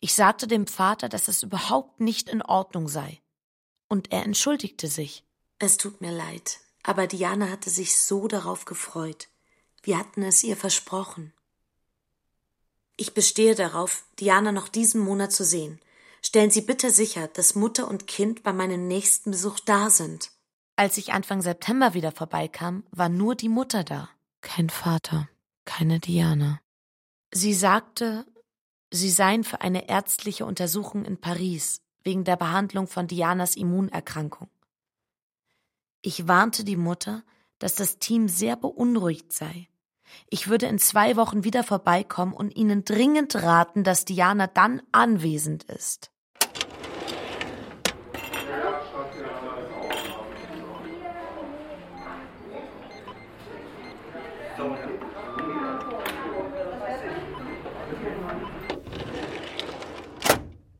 [0.00, 3.20] Ich sagte dem Vater, dass es überhaupt nicht in Ordnung sei.
[3.90, 5.24] Und er entschuldigte sich.
[5.58, 9.28] Es tut mir leid, aber Diana hatte sich so darauf gefreut.
[9.82, 11.34] Wir hatten es ihr versprochen.
[12.96, 15.80] Ich bestehe darauf, Diana noch diesen Monat zu sehen.
[16.22, 20.30] Stellen Sie bitte sicher, dass Mutter und Kind bei meinem nächsten Besuch da sind.
[20.76, 24.08] Als ich Anfang September wieder vorbeikam, war nur die Mutter da.
[24.40, 25.28] Kein Vater,
[25.64, 26.60] keine Diana.
[27.32, 28.24] Sie sagte,
[28.90, 34.48] sie seien für eine ärztliche Untersuchung in Paris wegen der Behandlung von Dianas Immunerkrankung.
[36.02, 37.22] Ich warnte die Mutter,
[37.58, 39.68] dass das Team sehr beunruhigt sei.
[40.28, 45.64] Ich würde in zwei Wochen wieder vorbeikommen und Ihnen dringend raten, dass Diana dann anwesend
[45.64, 46.10] ist.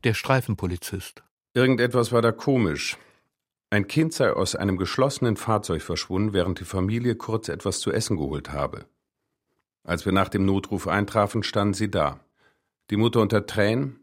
[0.03, 1.23] Der Streifenpolizist.
[1.53, 2.97] Irgendetwas war da komisch.
[3.69, 8.17] Ein Kind sei aus einem geschlossenen Fahrzeug verschwunden, während die Familie kurz etwas zu essen
[8.17, 8.87] geholt habe.
[9.85, 12.19] Als wir nach dem Notruf eintrafen, standen sie da.
[12.89, 14.01] Die Mutter unter Tränen,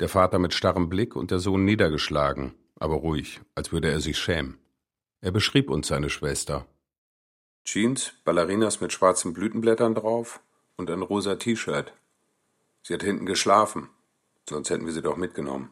[0.00, 4.18] der Vater mit starrem Blick und der Sohn niedergeschlagen, aber ruhig, als würde er sich
[4.18, 4.58] schämen.
[5.20, 6.66] Er beschrieb uns seine Schwester.
[7.64, 10.40] Jeans, Ballerinas mit schwarzen Blütenblättern drauf
[10.76, 11.92] und ein rosa T-Shirt.
[12.82, 13.88] Sie hat hinten geschlafen,
[14.48, 15.70] sonst hätten wir sie doch mitgenommen.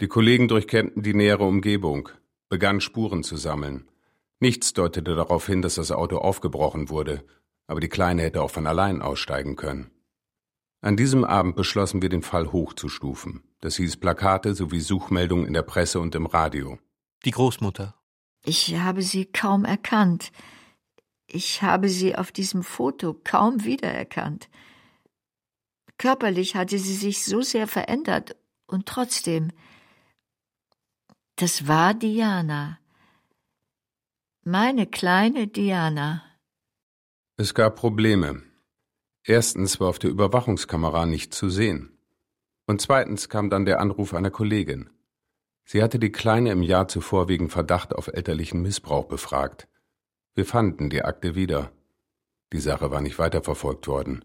[0.00, 2.08] Die Kollegen durchkämmten die nähere Umgebung,
[2.48, 3.88] begannen Spuren zu sammeln.
[4.40, 7.24] Nichts deutete darauf hin, dass das Auto aufgebrochen wurde,
[7.66, 9.90] aber die Kleine hätte auch von allein aussteigen können.
[10.80, 13.42] An diesem Abend beschlossen wir, den Fall hochzustufen.
[13.60, 16.78] Das hieß Plakate sowie Suchmeldungen in der Presse und im Radio.
[17.24, 17.94] Die Großmutter.
[18.44, 20.30] Ich habe sie kaum erkannt.
[21.26, 24.50] Ich habe sie auf diesem Foto kaum wiedererkannt.
[25.98, 28.36] Körperlich hatte sie sich so sehr verändert,
[28.66, 29.52] und trotzdem.
[31.36, 32.78] Das war Diana.
[34.42, 36.22] Meine kleine Diana.
[37.36, 38.42] Es gab Probleme.
[39.24, 41.98] Erstens war auf der Überwachungskamera nicht zu sehen.
[42.66, 44.90] Und zweitens kam dann der Anruf einer Kollegin.
[45.64, 49.66] Sie hatte die Kleine im Jahr zuvor wegen Verdacht auf elterlichen Missbrauch befragt.
[50.34, 51.72] Wir fanden die Akte wieder.
[52.52, 54.24] Die Sache war nicht weiterverfolgt worden.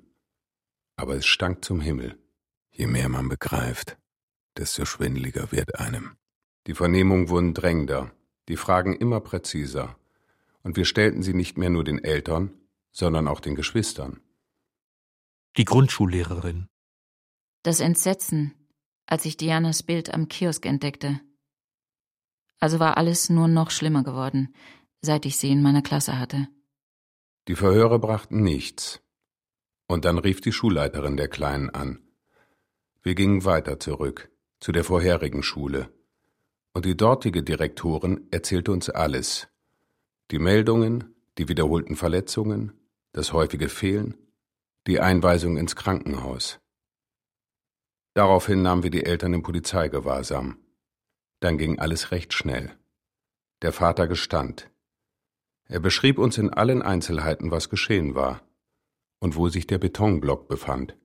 [0.99, 2.19] Aber es stank zum Himmel.
[2.71, 3.97] Je mehr man begreift,
[4.57, 6.17] desto schwindeliger wird einem.
[6.67, 8.11] Die Vernehmungen wurden drängender,
[8.49, 9.97] die Fragen immer präziser.
[10.61, 12.51] Und wir stellten sie nicht mehr nur den Eltern,
[12.91, 14.19] sondern auch den Geschwistern.
[15.55, 16.67] Die Grundschullehrerin.
[17.63, 18.53] Das Entsetzen,
[19.05, 21.21] als ich Dianas Bild am Kiosk entdeckte.
[22.59, 24.53] Also war alles nur noch schlimmer geworden,
[25.01, 26.49] seit ich sie in meiner Klasse hatte.
[27.47, 29.01] Die Verhöre brachten nichts.
[29.89, 31.99] Und dann rief die Schulleiterin der Kleinen an.
[33.01, 34.29] Wir gingen weiter zurück,
[34.59, 35.91] zu der vorherigen Schule.
[36.73, 39.47] Und die dortige Direktorin erzählte uns alles.
[40.29, 42.73] Die Meldungen, die wiederholten Verletzungen,
[43.13, 44.15] das häufige Fehlen,
[44.85, 46.59] die Einweisung ins Krankenhaus.
[48.13, 50.59] Daraufhin nahmen wir die Eltern in Polizeigewahrsam.
[51.39, 52.77] Dann ging alles recht schnell.
[53.63, 54.69] Der Vater gestand.
[55.65, 58.43] Er beschrieb uns in allen Einzelheiten, was geschehen war
[59.19, 60.95] und wo sich der Betonblock befand.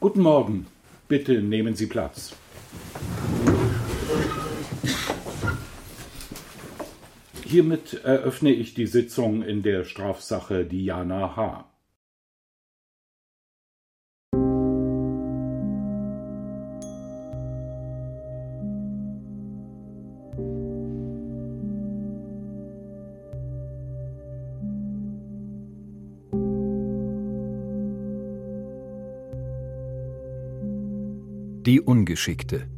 [0.00, 0.66] Guten Morgen.
[1.06, 2.34] Bitte nehmen Sie Platz.
[7.44, 11.71] Hiermit eröffne ich die Sitzung in der Strafsache Diana H.
[32.12, 32.68] Die Ungeschickte.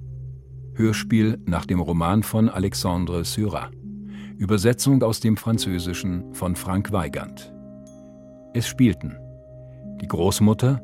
[0.75, 3.73] Hörspiel nach dem Roman von Alexandre Seurat.
[4.37, 7.53] Übersetzung aus dem Französischen von Frank Weigand.
[8.53, 9.17] Es spielten
[10.01, 10.81] die Großmutter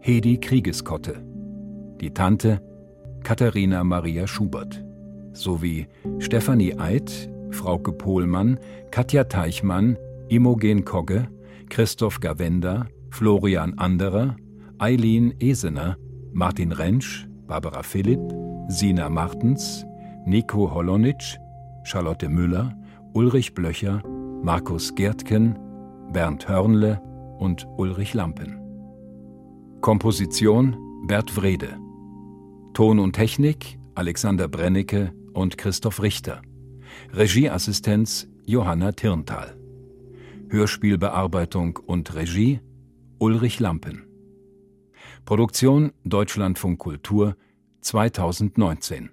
[0.00, 1.22] Hedi Kriegeskotte,
[2.00, 2.62] die Tante
[3.22, 4.82] Katharina Maria Schubert
[5.34, 5.86] sowie
[6.20, 8.58] Stefanie Eid, Frauke Pohlmann,
[8.92, 9.98] Katja Teichmann,
[10.30, 11.28] Imogen Kogge,
[11.68, 14.36] Christoph Gavenda, Florian Anderer,
[14.78, 15.98] Eileen Esener,
[16.32, 18.20] Martin Rentsch, Barbara Philipp,
[18.68, 19.86] Sina Martens,
[20.24, 21.38] Nico Holonitsch,
[21.84, 22.74] Charlotte Müller,
[23.12, 24.02] Ulrich Blöcher,
[24.42, 25.58] Markus Gertken,
[26.12, 27.00] Bernd Hörnle
[27.38, 28.58] und Ulrich Lampen.
[29.80, 30.76] Komposition
[31.06, 31.76] Bert Wrede.
[32.72, 36.40] Ton und Technik Alexander Brennecke und Christoph Richter.
[37.12, 39.56] Regieassistenz Johanna Tirntal.
[40.48, 42.60] Hörspielbearbeitung und Regie
[43.18, 44.04] Ulrich Lampen.
[45.24, 47.36] Produktion Deutschlandfunk Kultur
[47.80, 49.08] 2019